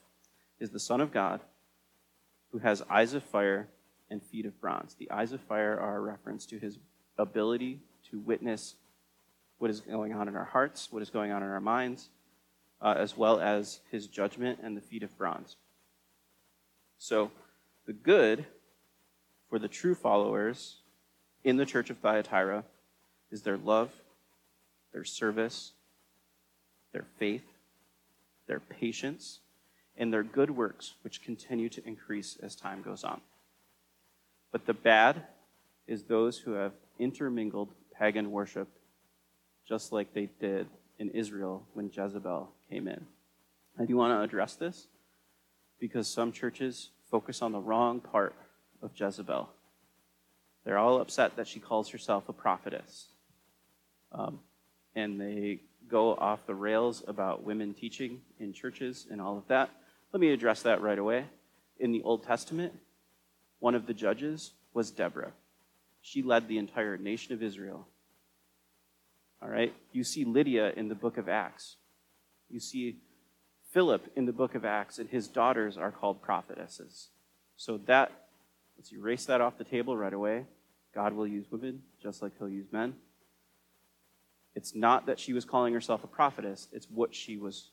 is 0.59 0.69
the 0.69 0.79
Son 0.79 1.01
of 1.01 1.11
God 1.11 1.41
who 2.51 2.59
has 2.59 2.81
eyes 2.89 3.13
of 3.13 3.23
fire 3.23 3.69
and 4.09 4.21
feet 4.21 4.45
of 4.45 4.59
bronze. 4.59 4.95
The 4.95 5.09
eyes 5.11 5.31
of 5.31 5.41
fire 5.41 5.79
are 5.79 5.97
a 5.97 6.01
reference 6.01 6.45
to 6.47 6.59
his 6.59 6.79
ability 7.17 7.79
to 8.11 8.19
witness 8.19 8.75
what 9.57 9.71
is 9.71 9.81
going 9.81 10.13
on 10.13 10.27
in 10.27 10.35
our 10.35 10.45
hearts, 10.45 10.91
what 10.91 11.01
is 11.01 11.09
going 11.09 11.31
on 11.31 11.43
in 11.43 11.49
our 11.49 11.61
minds, 11.61 12.09
uh, 12.81 12.95
as 12.97 13.17
well 13.17 13.39
as 13.39 13.79
his 13.89 14.07
judgment 14.07 14.59
and 14.61 14.75
the 14.75 14.81
feet 14.81 15.03
of 15.03 15.17
bronze. 15.17 15.55
So, 16.97 17.31
the 17.85 17.93
good 17.93 18.45
for 19.55 19.59
the 19.59 19.69
true 19.69 19.95
followers 19.95 20.79
in 21.45 21.55
the 21.55 21.65
church 21.65 21.89
of 21.89 21.97
Thyatira 21.99 22.65
is 23.31 23.43
their 23.43 23.55
love, 23.55 23.89
their 24.91 25.05
service, 25.05 25.71
their 26.91 27.05
faith, 27.17 27.45
their 28.47 28.59
patience, 28.59 29.39
and 29.95 30.11
their 30.11 30.23
good 30.23 30.51
works, 30.51 30.95
which 31.03 31.23
continue 31.23 31.69
to 31.69 31.87
increase 31.87 32.37
as 32.43 32.53
time 32.53 32.81
goes 32.81 33.05
on. 33.05 33.21
But 34.51 34.65
the 34.65 34.73
bad 34.73 35.23
is 35.87 36.03
those 36.03 36.37
who 36.39 36.51
have 36.51 36.73
intermingled 36.99 37.69
pagan 37.97 38.31
worship 38.31 38.67
just 39.65 39.93
like 39.93 40.13
they 40.13 40.27
did 40.41 40.67
in 40.99 41.11
Israel 41.11 41.65
when 41.73 41.89
Jezebel 41.89 42.51
came 42.69 42.89
in. 42.89 43.05
I 43.79 43.85
do 43.85 43.95
want 43.95 44.11
to 44.11 44.21
address 44.21 44.55
this 44.55 44.87
because 45.79 46.09
some 46.09 46.33
churches 46.33 46.89
focus 47.09 47.41
on 47.41 47.53
the 47.53 47.61
wrong 47.61 48.01
part 48.01 48.35
of 48.81 48.91
Jezebel. 48.95 49.49
They're 50.63 50.77
all 50.77 50.99
upset 50.99 51.35
that 51.35 51.47
she 51.47 51.59
calls 51.59 51.89
herself 51.89 52.27
a 52.29 52.33
prophetess. 52.33 53.07
Um, 54.11 54.39
and 54.95 55.19
they 55.19 55.59
go 55.87 56.15
off 56.15 56.47
the 56.47 56.55
rails 56.55 57.03
about 57.07 57.43
women 57.43 57.73
teaching 57.73 58.21
in 58.39 58.53
churches 58.53 59.05
and 59.09 59.21
all 59.21 59.37
of 59.37 59.47
that. 59.47 59.69
Let 60.11 60.21
me 60.21 60.31
address 60.31 60.63
that 60.63 60.81
right 60.81 60.97
away. 60.97 61.25
In 61.79 61.91
the 61.91 62.01
Old 62.03 62.23
Testament, 62.23 62.73
one 63.59 63.75
of 63.75 63.85
the 63.85 63.93
judges 63.93 64.53
was 64.73 64.91
Deborah. 64.91 65.33
She 66.01 66.23
led 66.23 66.47
the 66.47 66.57
entire 66.57 66.97
nation 66.97 67.33
of 67.33 67.43
Israel 67.43 67.87
all 69.45 69.51
right? 69.51 69.73
You 69.91 70.03
see 70.03 70.25
Lydia 70.25 70.71
in 70.75 70.87
the 70.87 70.95
book 70.95 71.17
of 71.17 71.29
Acts. 71.29 71.75
You 72.49 72.59
see 72.59 72.97
Philip 73.71 74.11
in 74.15 74.25
the 74.25 74.33
book 74.33 74.55
of 74.55 74.65
Acts, 74.65 74.97
and 74.97 75.09
his 75.09 75.27
daughters 75.27 75.77
are 75.77 75.91
called 75.91 76.21
prophetesses. 76.21 77.09
So 77.55 77.77
that, 77.85 78.11
let's 78.77 78.91
erase 78.91 79.25
that 79.25 79.41
off 79.41 79.57
the 79.57 79.63
table 79.63 79.95
right 79.97 80.13
away. 80.13 80.45
God 80.93 81.13
will 81.13 81.27
use 81.27 81.45
women 81.51 81.81
just 82.01 82.21
like 82.21 82.31
he'll 82.37 82.49
use 82.49 82.67
men. 82.71 82.95
It's 84.55 84.73
not 84.73 85.05
that 85.07 85.19
she 85.19 85.33
was 85.33 85.43
calling 85.43 85.73
herself 85.73 86.03
a 86.03 86.07
prophetess, 86.07 86.67
it's 86.71 86.87
what 86.89 87.13
she 87.13 87.37
was 87.37 87.69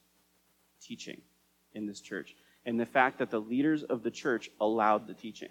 teaching 0.80 1.20
in 1.74 1.86
this 1.86 2.00
church. 2.00 2.34
And 2.66 2.78
the 2.78 2.86
fact 2.86 3.18
that 3.18 3.30
the 3.30 3.40
leaders 3.40 3.82
of 3.84 4.02
the 4.02 4.10
church 4.10 4.50
allowed 4.60 5.06
the 5.06 5.14
teaching. 5.14 5.50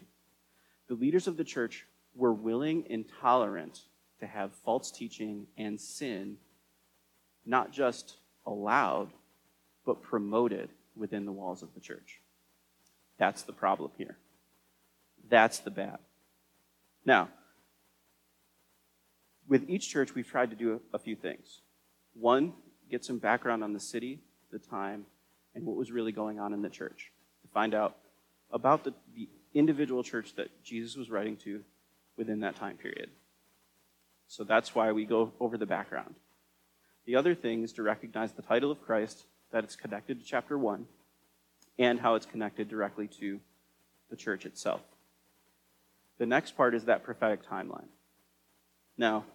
The 0.88 0.96
leaders 0.96 1.28
of 1.28 1.38
the 1.38 1.44
church 1.44 1.86
were 2.16 2.34
willing 2.34 2.86
and 2.90 3.06
tolerant 3.22 3.82
to 4.20 4.28
have 4.28 4.54
false 4.54 4.92
teaching 4.92 5.48
and 5.58 5.80
sin 5.80 6.38
not 7.46 7.72
just 7.72 8.18
allowed, 8.46 9.10
but 9.86 10.02
promoted 10.02 10.70
within 10.96 11.26
the 11.26 11.32
walls 11.32 11.64
of 11.64 11.74
the 11.74 11.80
church. 11.80 12.20
That's 13.18 13.44
the 13.44 13.54
problem 13.54 13.92
here. 13.98 14.18
That's 15.32 15.60
the 15.60 15.72
bad. 15.72 15.98
Now, 17.06 17.30
with 19.48 19.68
each 19.70 19.90
church, 19.90 20.14
we've 20.14 20.28
tried 20.28 20.50
to 20.50 20.58
do 20.58 20.82
a, 20.94 21.00
few 21.00 21.16
things. 21.16 21.62
One, 22.14 22.54
get 22.92 23.06
some 23.06 23.18
background 23.18 23.64
on 23.64 23.72
the 23.72 23.80
city, 23.80 24.20
the 24.52 24.60
time, 24.60 25.06
and 25.56 25.66
what 25.66 25.78
was 25.78 25.90
really 25.90 26.12
going 26.12 26.40
on 26.40 26.54
in 26.54 26.62
the 26.62 26.70
church 26.70 27.12
to 27.42 27.48
find 27.48 27.74
out 27.74 27.96
about 28.52 28.84
the, 28.84 28.94
the 29.16 29.30
individual 29.54 30.04
church 30.04 30.36
that 30.36 30.50
Jesus 30.64 30.98
was 30.98 31.10
writing 31.10 31.38
to 31.38 31.64
within 32.18 32.42
that 32.42 32.58
time 32.58 32.76
period. 32.76 33.10
So 34.28 34.44
that's 34.44 34.76
why 34.76 34.92
we 34.92 35.06
go 35.06 35.32
over 35.40 35.58
the 35.58 35.66
background. 35.66 36.16
The 37.06 37.16
other 37.16 37.36
thing 37.36 37.64
is 37.64 37.72
to 37.74 37.84
recognize 37.84 38.34
the 38.34 38.42
title 38.42 38.70
of 38.70 38.82
Christ, 38.82 39.26
that 39.52 39.64
it's 39.64 39.78
connected 39.78 40.20
to 40.20 40.26
chapter 40.26 40.58
1, 40.58 40.86
and 41.80 42.02
how 42.02 42.16
it's 42.16 42.26
connected 42.26 42.68
directly 42.68 43.08
to 43.20 43.40
the 44.10 44.18
church 44.18 44.46
itself. 44.46 44.82
The 46.22 46.28
next 46.28 46.56
part 46.56 46.76
is 46.76 46.86
that 46.86 47.04
prophetic 47.04 47.44
timeline. 47.50 47.88
Now, 48.96 49.26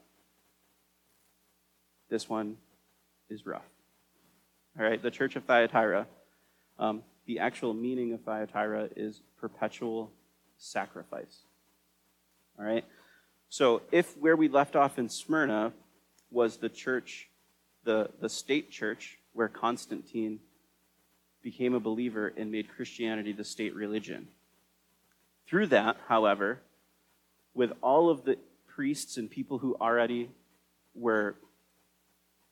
this 2.09 2.29
one 2.29 2.59
is 3.29 3.45
rough. 3.45 3.67
All 4.79 4.85
right, 4.85 5.03
the 5.03 5.11
church 5.11 5.35
of 5.35 5.43
Thyatira, 5.43 6.07
um, 6.79 7.03
the 7.27 7.41
actual 7.41 7.75
meaning 7.75 8.13
of 8.13 8.21
Thyatira 8.21 8.91
is 8.95 9.21
perpetual 9.41 10.13
sacrifice. 10.59 11.41
All 12.57 12.65
right, 12.65 12.85
so 13.49 13.83
if 13.91 14.17
where 14.19 14.37
we 14.37 14.47
left 14.47 14.77
off 14.77 14.97
in 14.97 15.09
Smyrna 15.09 15.73
was 16.31 16.59
the 16.59 16.69
church, 16.69 17.29
the, 17.83 18.11
the 18.21 18.29
state 18.29 18.71
church, 18.71 19.19
where 19.33 19.49
Constantine 19.49 20.39
became 21.43 21.75
a 21.75 21.81
believer 21.81 22.33
and 22.37 22.53
made 22.53 22.69
Christianity 22.69 23.33
the 23.33 23.43
state 23.43 23.75
religion. 23.75 24.29
Through 25.49 25.67
that, 25.67 25.97
however, 26.07 26.61
with 27.57 27.73
all 27.83 28.11
of 28.11 28.25
the 28.25 28.37
priests 28.69 29.17
and 29.17 29.31
people 29.31 29.59
who 29.59 29.75
already 29.81 30.31
were 30.95 31.35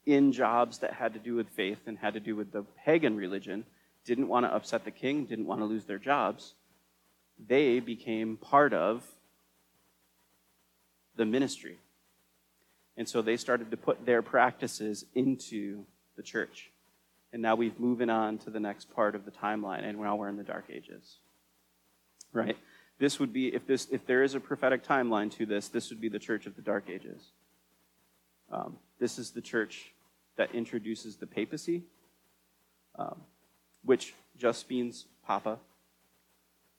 in 0.07 0.33
jobs 0.33 0.79
that 0.79 0.95
had 0.95 1.13
to 1.13 1.21
do 1.21 1.35
with 1.35 1.49
faith 1.51 1.79
and 1.87 1.99
had 1.99 2.15
to 2.15 2.21
do 2.21 2.35
with 2.35 2.51
the 2.51 2.65
pagan 2.85 3.17
religion, 3.17 3.65
didn't 4.05 4.29
want 4.29 4.45
to 4.45 4.55
upset 4.55 4.85
the 4.85 4.91
king, 4.91 5.27
didn't 5.27 5.47
want 5.47 5.61
to 5.61 5.67
lose 5.67 5.85
their 5.85 5.99
jobs, 5.99 6.55
they 7.49 7.81
became 7.81 8.37
part 8.37 8.73
of 8.73 9.05
the 11.17 11.25
ministry. 11.25 11.79
And 12.97 13.09
so 13.09 13.23
they 13.23 13.37
started 13.37 13.71
to 13.71 13.77
put 13.77 14.07
their 14.07 14.23
practices 14.23 15.05
into 15.15 15.85
the 16.17 16.23
church. 16.23 16.71
And 17.33 17.43
now 17.43 17.57
we've 17.57 17.79
moving 17.81 18.11
on 18.11 18.39
to 18.39 18.51
the 18.51 18.61
next 18.61 18.95
part 18.95 19.15
of 19.15 19.25
the 19.25 19.33
timeline, 19.33 19.85
and 19.85 19.99
now 19.99 20.17
we're 20.17 20.29
in 20.29 20.37
the 20.37 20.45
dark 20.45 20.67
ages. 20.71 21.19
Right? 22.33 22.57
This 22.99 23.19
would 23.19 23.33
be, 23.33 23.55
if, 23.55 23.67
this, 23.67 23.89
if 23.91 24.07
there 24.07 24.23
is 24.23 24.35
a 24.35 24.41
prophetic 24.41 24.85
timeline 24.85 25.31
to 25.33 25.47
this, 25.47 25.69
this 25.69 25.91
would 25.91 26.01
be 26.01 26.09
the 26.09 26.19
church 26.19 26.47
of 26.47 26.55
the 26.57 26.63
Dark 26.63 26.89
Ages. 26.89 27.31
Um, 28.53 28.77
this 29.01 29.19
is 29.19 29.31
the 29.31 29.41
church 29.41 29.93
that 30.37 30.55
introduces 30.55 31.17
the 31.17 31.27
papacy, 31.27 31.83
um, 32.97 33.21
which 33.85 34.15
just 34.39 34.69
means 34.71 35.07
Papa. 35.27 35.59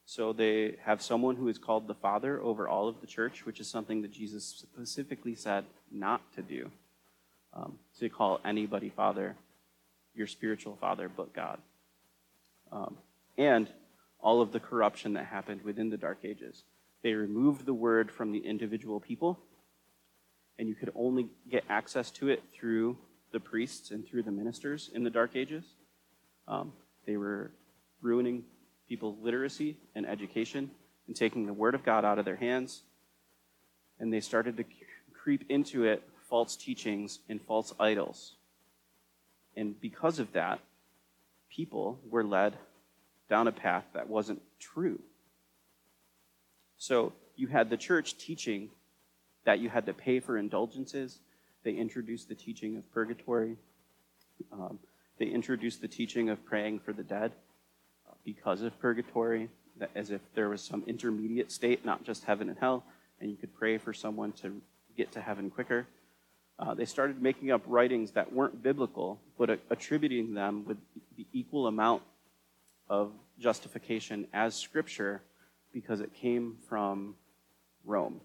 So 0.06 0.34
they 0.34 0.78
have 0.84 1.02
someone 1.02 1.36
who 1.36 1.48
is 1.48 1.58
called 1.58 1.88
the 1.88 1.96
Father 1.96 2.42
over 2.42 2.68
all 2.68 2.88
of 2.88 3.02
the 3.02 3.08
church, 3.08 3.46
which 3.46 3.60
is 3.60 3.68
something 3.68 4.02
that 4.04 4.12
Jesus 4.12 4.46
specifically 4.46 5.36
said 5.36 5.66
not 5.92 6.22
to 6.36 6.42
do. 6.42 6.72
Um, 7.54 7.80
to 8.00 8.10
call 8.10 8.42
anybody 8.44 8.90
Father, 8.90 9.36
your 10.14 10.28
spiritual 10.28 10.78
Father, 10.80 11.10
but 11.10 11.34
God. 11.34 11.60
Um, 12.72 12.98
and 13.38 13.70
all 14.26 14.42
of 14.42 14.52
the 14.52 14.60
corruption 14.60 15.14
that 15.14 15.28
happened 15.28 15.62
within 15.62 15.92
the 15.92 15.98
Dark 15.98 16.18
Ages. 16.24 16.64
They 17.04 17.14
removed 17.14 17.64
the 17.64 17.76
word 17.76 18.12
from 18.12 18.32
the 18.32 18.40
individual 18.40 19.00
people, 19.00 19.40
and 20.58 20.68
you 20.68 20.74
could 20.74 20.92
only 20.96 21.28
get 21.50 21.64
access 21.70 22.10
to 22.12 22.30
it 22.30 22.42
through 22.52 22.98
the 23.32 23.40
priests 23.40 23.92
and 23.92 24.04
through 24.04 24.24
the 24.24 24.32
ministers 24.32 24.90
in 24.92 25.04
the 25.04 25.12
Dark 25.12 25.36
Ages. 25.36 25.64
Um, 26.48 26.74
they 27.06 27.18
were 27.18 27.52
ruining 28.02 28.44
people's 28.90 29.20
literacy 29.22 29.78
and 29.94 30.08
education 30.08 30.72
and 31.06 31.16
taking 31.16 31.46
the 31.46 31.54
word 31.54 31.76
of 31.76 31.84
God 31.84 32.04
out 32.04 32.18
of 32.18 32.26
their 32.26 32.36
hands. 32.36 32.82
And 34.00 34.12
they 34.12 34.22
started 34.22 34.58
to 34.58 34.64
creep 35.14 35.46
into 35.50 35.84
it 35.84 36.02
false 36.28 36.56
teachings 36.56 37.20
and 37.30 37.40
false 37.40 37.76
idols. 37.80 38.34
And 39.56 39.80
because 39.80 40.18
of 40.18 40.34
that, 40.34 40.62
people 41.48 42.00
were 42.10 42.24
led 42.24 42.58
down 43.30 43.48
a 43.48 43.52
path 43.52 43.86
that 43.94 44.10
wasn't 44.10 44.42
true. 44.60 45.00
So 46.78 47.14
you 47.36 47.48
had 47.48 47.70
the 47.70 47.78
church 47.78 48.18
teaching 48.18 48.70
that 49.46 49.60
you 49.60 49.70
had 49.70 49.86
to 49.86 49.94
pay 49.94 50.20
for 50.20 50.38
indulgences. 50.38 51.20
They 51.64 51.72
introduced 51.72 52.30
the 52.30 52.36
teaching 52.36 52.78
of 52.78 52.92
purgatory. 52.92 53.58
Um, 54.52 54.80
they 55.18 55.28
introduced 55.28 55.82
the 55.82 55.88
teaching 55.88 56.30
of 56.30 56.44
praying 56.46 56.80
for 56.80 56.94
the 56.94 57.04
dead 57.04 57.32
uh, 58.08 58.14
because 58.24 58.62
of 58.62 58.78
purgatory, 58.80 59.50
as 59.96 60.12
if 60.12 60.22
there 60.34 60.50
was 60.50 60.62
some 60.62 60.84
intermediate 60.88 61.52
state, 61.52 61.86
not 61.86 62.04
just 62.04 62.26
heaven 62.26 62.50
and 62.50 62.58
hell, 62.60 62.84
and 63.20 63.30
you 63.30 63.38
could 63.38 63.54
pray 63.56 63.78
for 63.78 63.94
someone 63.94 64.32
to 64.34 64.62
get 64.98 65.12
to 65.14 65.22
heaven 65.22 65.50
quicker. 65.50 65.88
Uh, 66.58 66.74
they 66.74 66.86
started 66.86 67.22
making 67.22 67.52
up 67.52 67.62
writings 67.66 68.12
that 68.12 68.32
weren't 68.32 68.64
biblical, 68.64 69.20
but 69.38 69.60
attributing 69.70 70.34
them 70.34 70.66
with 70.66 70.78
the 71.18 71.26
equal 71.34 71.68
amount 71.68 72.02
of 72.88 73.12
justification 73.40 74.28
as 74.34 74.56
scripture 74.56 75.22
because 75.74 76.02
it 76.02 76.14
came 76.14 76.58
from 76.70 77.16
Rome. 77.84 78.22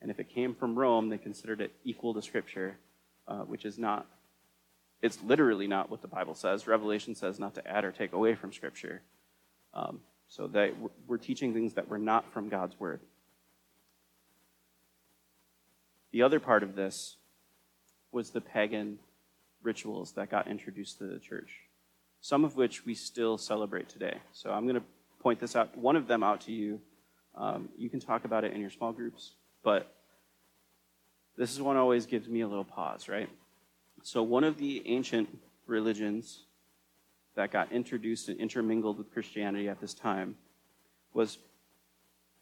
And 0.00 0.10
if 0.10 0.18
it 0.18 0.28
came 0.28 0.54
from 0.54 0.74
Rome, 0.74 1.08
they 1.08 1.18
considered 1.18 1.60
it 1.60 1.72
equal 1.84 2.14
to 2.14 2.22
scripture, 2.22 2.76
uh, 3.28 3.40
which 3.40 3.64
is 3.64 3.78
not, 3.78 4.06
it's 5.00 5.22
literally 5.22 5.66
not 5.66 5.90
what 5.90 6.02
the 6.02 6.08
Bible 6.08 6.34
says. 6.34 6.66
Revelation 6.66 7.14
says 7.14 7.38
not 7.38 7.54
to 7.54 7.66
add 7.66 7.84
or 7.84 7.92
take 7.92 8.12
away 8.12 8.34
from 8.34 8.52
scripture. 8.52 9.02
Um, 9.72 10.00
so 10.28 10.46
they 10.46 10.72
were 11.06 11.18
teaching 11.18 11.54
things 11.54 11.74
that 11.74 11.88
were 11.88 11.98
not 11.98 12.32
from 12.32 12.48
God's 12.48 12.78
word. 12.78 13.00
The 16.12 16.22
other 16.22 16.40
part 16.40 16.62
of 16.62 16.76
this 16.76 17.16
was 18.12 18.30
the 18.30 18.40
pagan 18.40 18.98
rituals 19.62 20.12
that 20.12 20.30
got 20.30 20.48
introduced 20.48 20.98
to 20.98 21.04
the 21.04 21.18
church 21.18 21.63
some 22.24 22.42
of 22.42 22.56
which 22.56 22.86
we 22.86 22.94
still 22.94 23.36
celebrate 23.36 23.86
today. 23.86 24.16
So 24.32 24.50
I'm 24.50 24.62
going 24.62 24.76
to 24.76 24.86
point 25.20 25.38
this 25.38 25.54
out, 25.54 25.76
one 25.76 25.94
of 25.94 26.06
them 26.06 26.22
out 26.22 26.40
to 26.46 26.52
you. 26.52 26.80
Um, 27.34 27.68
you 27.76 27.90
can 27.90 28.00
talk 28.00 28.24
about 28.24 28.44
it 28.44 28.54
in 28.54 28.62
your 28.62 28.70
small 28.70 28.92
groups, 28.92 29.34
but 29.62 29.94
this 31.36 31.52
is 31.52 31.60
one 31.60 31.76
always 31.76 32.06
gives 32.06 32.26
me 32.26 32.40
a 32.40 32.48
little 32.48 32.64
pause, 32.64 33.10
right? 33.10 33.28
So 34.04 34.22
one 34.22 34.42
of 34.42 34.56
the 34.56 34.82
ancient 34.86 35.28
religions 35.66 36.44
that 37.34 37.50
got 37.50 37.70
introduced 37.70 38.30
and 38.30 38.40
intermingled 38.40 38.96
with 38.96 39.12
Christianity 39.12 39.68
at 39.68 39.78
this 39.78 39.92
time 39.92 40.36
was 41.12 41.36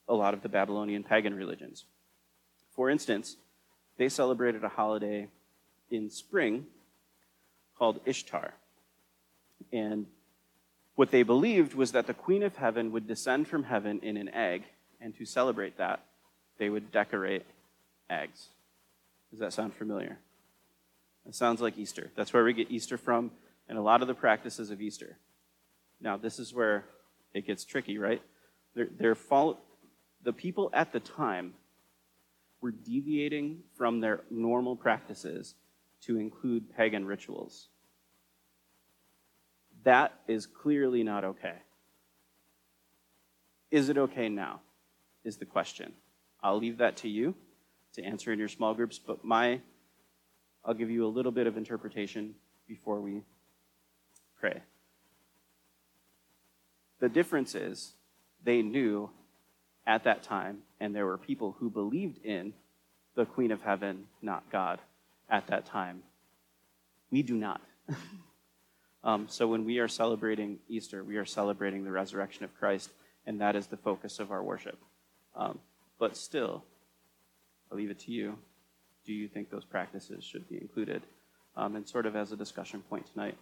a 0.09 0.15
lot 0.15 0.33
of 0.33 0.43
the 0.43 0.49
Babylonian 0.49 1.03
pagan 1.03 1.35
religions. 1.35 1.87
For 2.71 2.89
instance, 2.89 3.37
they 3.97 4.09
celebrated 4.09 4.63
a 4.63 4.69
holiday 4.69 5.27
in 5.91 6.09
spring 6.09 6.67
called 7.77 7.99
Ishtar. 8.07 8.55
And 9.73 10.07
what 10.95 11.11
they 11.11 11.23
believed 11.23 11.75
was 11.75 11.93
that 11.93 12.07
the 12.07 12.15
Queen 12.15 12.43
of 12.43 12.57
Heaven 12.57 12.93
would 12.93 13.07
descend 13.07 13.49
from 13.49 13.65
heaven 13.65 14.01
in 14.03 14.17
an 14.17 14.29
egg, 14.29 14.65
and 15.01 15.17
to 15.17 15.25
celebrate 15.25 15.79
that, 15.79 16.05
they 16.59 16.69
would 16.69 16.93
decorate 16.93 17.45
eggs. 18.11 18.49
Does 19.31 19.41
that 19.41 19.53
sound 19.53 19.75
familiar? 19.75 20.19
It 21.27 21.35
sounds 21.35 21.61
like 21.61 21.79
Easter. 21.79 22.11
That's 22.17 22.33
where 22.33 22.45
we 22.45 22.53
get 22.53 22.71
Easter 22.71 22.99
from, 22.99 23.31
and 23.69 23.79
a 23.79 23.83
lot 23.83 24.03
of 24.03 24.09
the 24.09 24.15
practices 24.15 24.71
of 24.71 24.81
Easter. 24.81 25.17
Now, 26.01 26.17
this 26.17 26.39
is 26.39 26.53
where 26.53 26.85
it 27.33 27.47
gets 27.47 27.65
tricky, 27.65 27.99
right? 27.99 28.23
They're, 28.75 28.89
they're 28.99 29.15
follow, 29.15 29.59
the 30.23 30.33
people 30.33 30.71
at 30.73 30.93
the 30.93 31.01
time 31.01 31.55
were 32.61 32.71
deviating 32.71 33.61
from 33.77 34.01
their 34.01 34.21
normal 34.31 34.77
practices 34.77 35.55
to 36.03 36.19
include 36.19 36.75
pagan 36.77 37.05
rituals. 37.05 37.69
That 39.85 40.13
is 40.29 40.47
clearly 40.47 41.03
not 41.03 41.25
okay. 41.25 41.57
Is 43.71 43.89
it 43.89 43.99
okay 43.99 44.29
now? 44.29 44.61
Is 45.25 45.37
the 45.37 45.47
question. 45.47 45.93
I'll 46.43 46.59
leave 46.59 46.79
that 46.79 46.97
to 46.99 47.09
you 47.09 47.35
to 47.95 48.03
answer 48.03 48.33
in 48.33 48.39
your 48.39 48.49
small 48.49 48.75
groups, 48.75 48.99
but 48.99 49.25
my 49.25 49.61
I'll 50.65 50.75
give 50.75 50.91
you 50.91 51.07
a 51.07 51.09
little 51.09 51.33
bit 51.33 51.47
of 51.47 51.57
interpretation 51.57 52.35
before 52.69 53.01
we 53.01 53.23
pray. 54.39 54.63
The 57.01 57.09
difference 57.09 57.55
is 57.55 57.95
they 58.45 58.63
knew 58.63 59.11
at 59.87 60.05
that 60.05 60.23
time, 60.23 60.59
and 60.79 60.95
there 60.95 61.07
were 61.07 61.19
people 61.19 61.57
who 61.59 61.69
believed 61.69 62.25
in 62.25 62.55
the 63.17 63.25
Queen 63.25 63.51
of 63.51 63.63
Heaven, 63.63 64.05
not 64.21 64.51
God, 64.53 64.81
at 65.29 65.49
that 65.49 65.67
time. 65.67 66.03
We 67.11 67.23
do 67.23 67.35
not. 67.35 67.61
Um, 69.05 69.27
so 69.29 69.49
when 69.49 69.65
we 69.65 69.79
are 69.79 69.89
celebrating 69.89 70.59
Easter, 70.69 71.03
we 71.03 71.17
are 71.17 71.25
celebrating 71.25 71.85
the 71.85 71.91
resurrection 71.91 72.45
of 72.45 72.57
Christ, 72.59 72.91
and 73.27 73.41
that 73.41 73.57
is 73.57 73.67
the 73.67 73.77
focus 73.77 74.21
of 74.21 74.31
our 74.31 74.43
worship. 74.43 74.79
Um, 75.35 75.59
but 75.99 76.17
still, 76.17 76.65
I'll 77.71 77.79
leave 77.79 77.91
it 77.91 77.99
to 78.01 78.13
you. 78.13 78.39
Do 79.05 79.13
you 79.13 79.29
think 79.29 79.51
those 79.51 79.65
practices 79.65 80.25
should 80.25 80.49
be 80.49 80.61
included? 80.61 81.03
Um, 81.57 81.77
and 81.77 81.89
sort 81.89 82.07
of 82.07 82.15
as 82.15 82.33
a 82.33 82.37
discussion 82.37 82.83
point 82.83 83.07
tonight, 83.13 83.37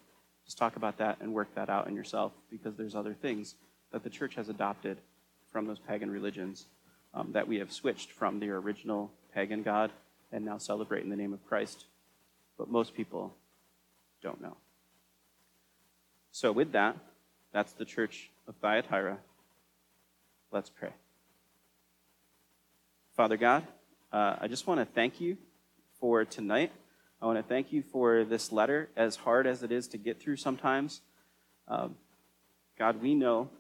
just 0.44 0.56
talk 0.56 0.76
about 0.76 0.98
that 0.98 1.18
and 1.20 1.34
work 1.34 1.54
that 1.54 1.68
out 1.68 1.86
in 1.86 1.94
yourself 1.94 2.32
because 2.50 2.74
there's 2.76 2.94
other 2.94 3.14
things 3.14 3.54
that 3.92 4.02
the 4.02 4.10
church 4.10 4.34
has 4.36 4.48
adopted 4.48 4.98
from 5.52 5.66
those 5.66 5.78
pagan 5.78 6.10
religions, 6.10 6.66
um, 7.12 7.32
that 7.32 7.46
we 7.46 7.58
have 7.58 7.72
switched 7.72 8.12
from 8.12 8.40
their 8.40 8.56
original 8.56 9.10
pagan 9.34 9.62
God 9.62 9.90
and 10.32 10.44
now 10.44 10.58
celebrate 10.58 11.02
in 11.02 11.10
the 11.10 11.16
name 11.16 11.32
of 11.32 11.44
Christ. 11.46 11.86
But 12.56 12.70
most 12.70 12.94
people 12.94 13.34
don't 14.22 14.40
know. 14.40 14.56
So, 16.32 16.52
with 16.52 16.72
that, 16.72 16.96
that's 17.52 17.72
the 17.72 17.84
church 17.84 18.30
of 18.46 18.54
Thyatira. 18.56 19.18
Let's 20.52 20.70
pray. 20.70 20.92
Father 23.16 23.36
God, 23.36 23.66
uh, 24.12 24.36
I 24.40 24.48
just 24.48 24.66
want 24.66 24.80
to 24.80 24.86
thank 24.86 25.20
you 25.20 25.36
for 25.98 26.24
tonight. 26.24 26.72
I 27.20 27.26
want 27.26 27.38
to 27.38 27.42
thank 27.42 27.72
you 27.72 27.82
for 27.82 28.24
this 28.24 28.50
letter, 28.50 28.88
as 28.96 29.16
hard 29.16 29.46
as 29.46 29.62
it 29.62 29.70
is 29.70 29.88
to 29.88 29.98
get 29.98 30.20
through 30.20 30.36
sometimes. 30.36 31.02
Um, 31.68 31.96
God, 32.78 33.02
we 33.02 33.14
know 33.14 33.50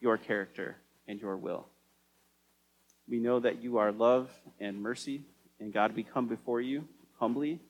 your 0.00 0.16
character 0.16 0.76
and 1.06 1.20
your 1.20 1.36
will. 1.36 1.66
We 3.08 3.18
know 3.18 3.40
that 3.40 3.62
you 3.62 3.78
are 3.78 3.92
love 3.92 4.30
and 4.58 4.80
mercy, 4.80 5.22
and 5.60 5.72
God, 5.72 5.94
we 5.94 6.02
come 6.02 6.28
before 6.28 6.60
you 6.60 6.88
humbly, 7.18 7.60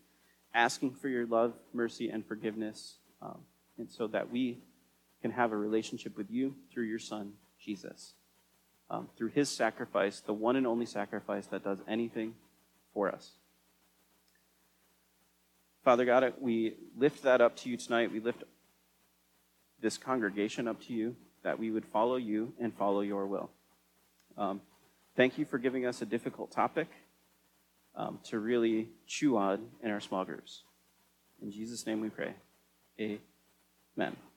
asking 0.54 0.92
for 0.92 1.08
your 1.08 1.26
love, 1.26 1.54
mercy, 1.72 2.10
and 2.10 2.24
forgiveness, 2.26 2.98
um, 3.22 3.40
and 3.78 3.90
so 3.90 4.06
that 4.08 4.30
we 4.30 4.58
can 5.22 5.30
have 5.30 5.52
a 5.52 5.56
relationship 5.56 6.16
with 6.16 6.30
you 6.30 6.54
through 6.72 6.84
your 6.84 6.98
Son, 6.98 7.32
Jesus. 7.60 8.14
Um, 8.90 9.08
through 9.16 9.28
his 9.28 9.48
sacrifice, 9.48 10.20
the 10.20 10.32
one 10.32 10.56
and 10.56 10.66
only 10.66 10.86
sacrifice 10.86 11.46
that 11.46 11.64
does 11.64 11.78
anything 11.86 12.34
for 12.94 13.10
us. 13.10 13.32
Father 15.84 16.04
God, 16.04 16.34
we 16.40 16.74
lift 16.96 17.22
that 17.22 17.40
up 17.40 17.56
to 17.58 17.68
you 17.68 17.76
tonight. 17.76 18.12
We 18.12 18.20
lift 18.20 18.44
this 19.80 19.96
congregation 19.96 20.66
up 20.66 20.80
to 20.82 20.92
you, 20.92 21.16
that 21.42 21.58
we 21.58 21.70
would 21.70 21.84
follow 21.84 22.16
you 22.16 22.52
and 22.60 22.74
follow 22.74 23.00
your 23.00 23.26
will. 23.26 23.50
Um, 24.36 24.60
thank 25.16 25.38
you 25.38 25.44
for 25.44 25.58
giving 25.58 25.86
us 25.86 26.02
a 26.02 26.06
difficult 26.06 26.50
topic 26.50 26.88
um, 27.94 28.18
to 28.24 28.38
really 28.38 28.88
chew 29.06 29.36
on 29.36 29.68
in 29.82 29.90
our 29.90 30.00
small 30.00 30.24
groups. 30.24 30.62
In 31.42 31.50
Jesus' 31.50 31.86
name 31.86 32.00
we 32.00 32.08
pray. 32.08 32.34
Amen. 33.98 34.27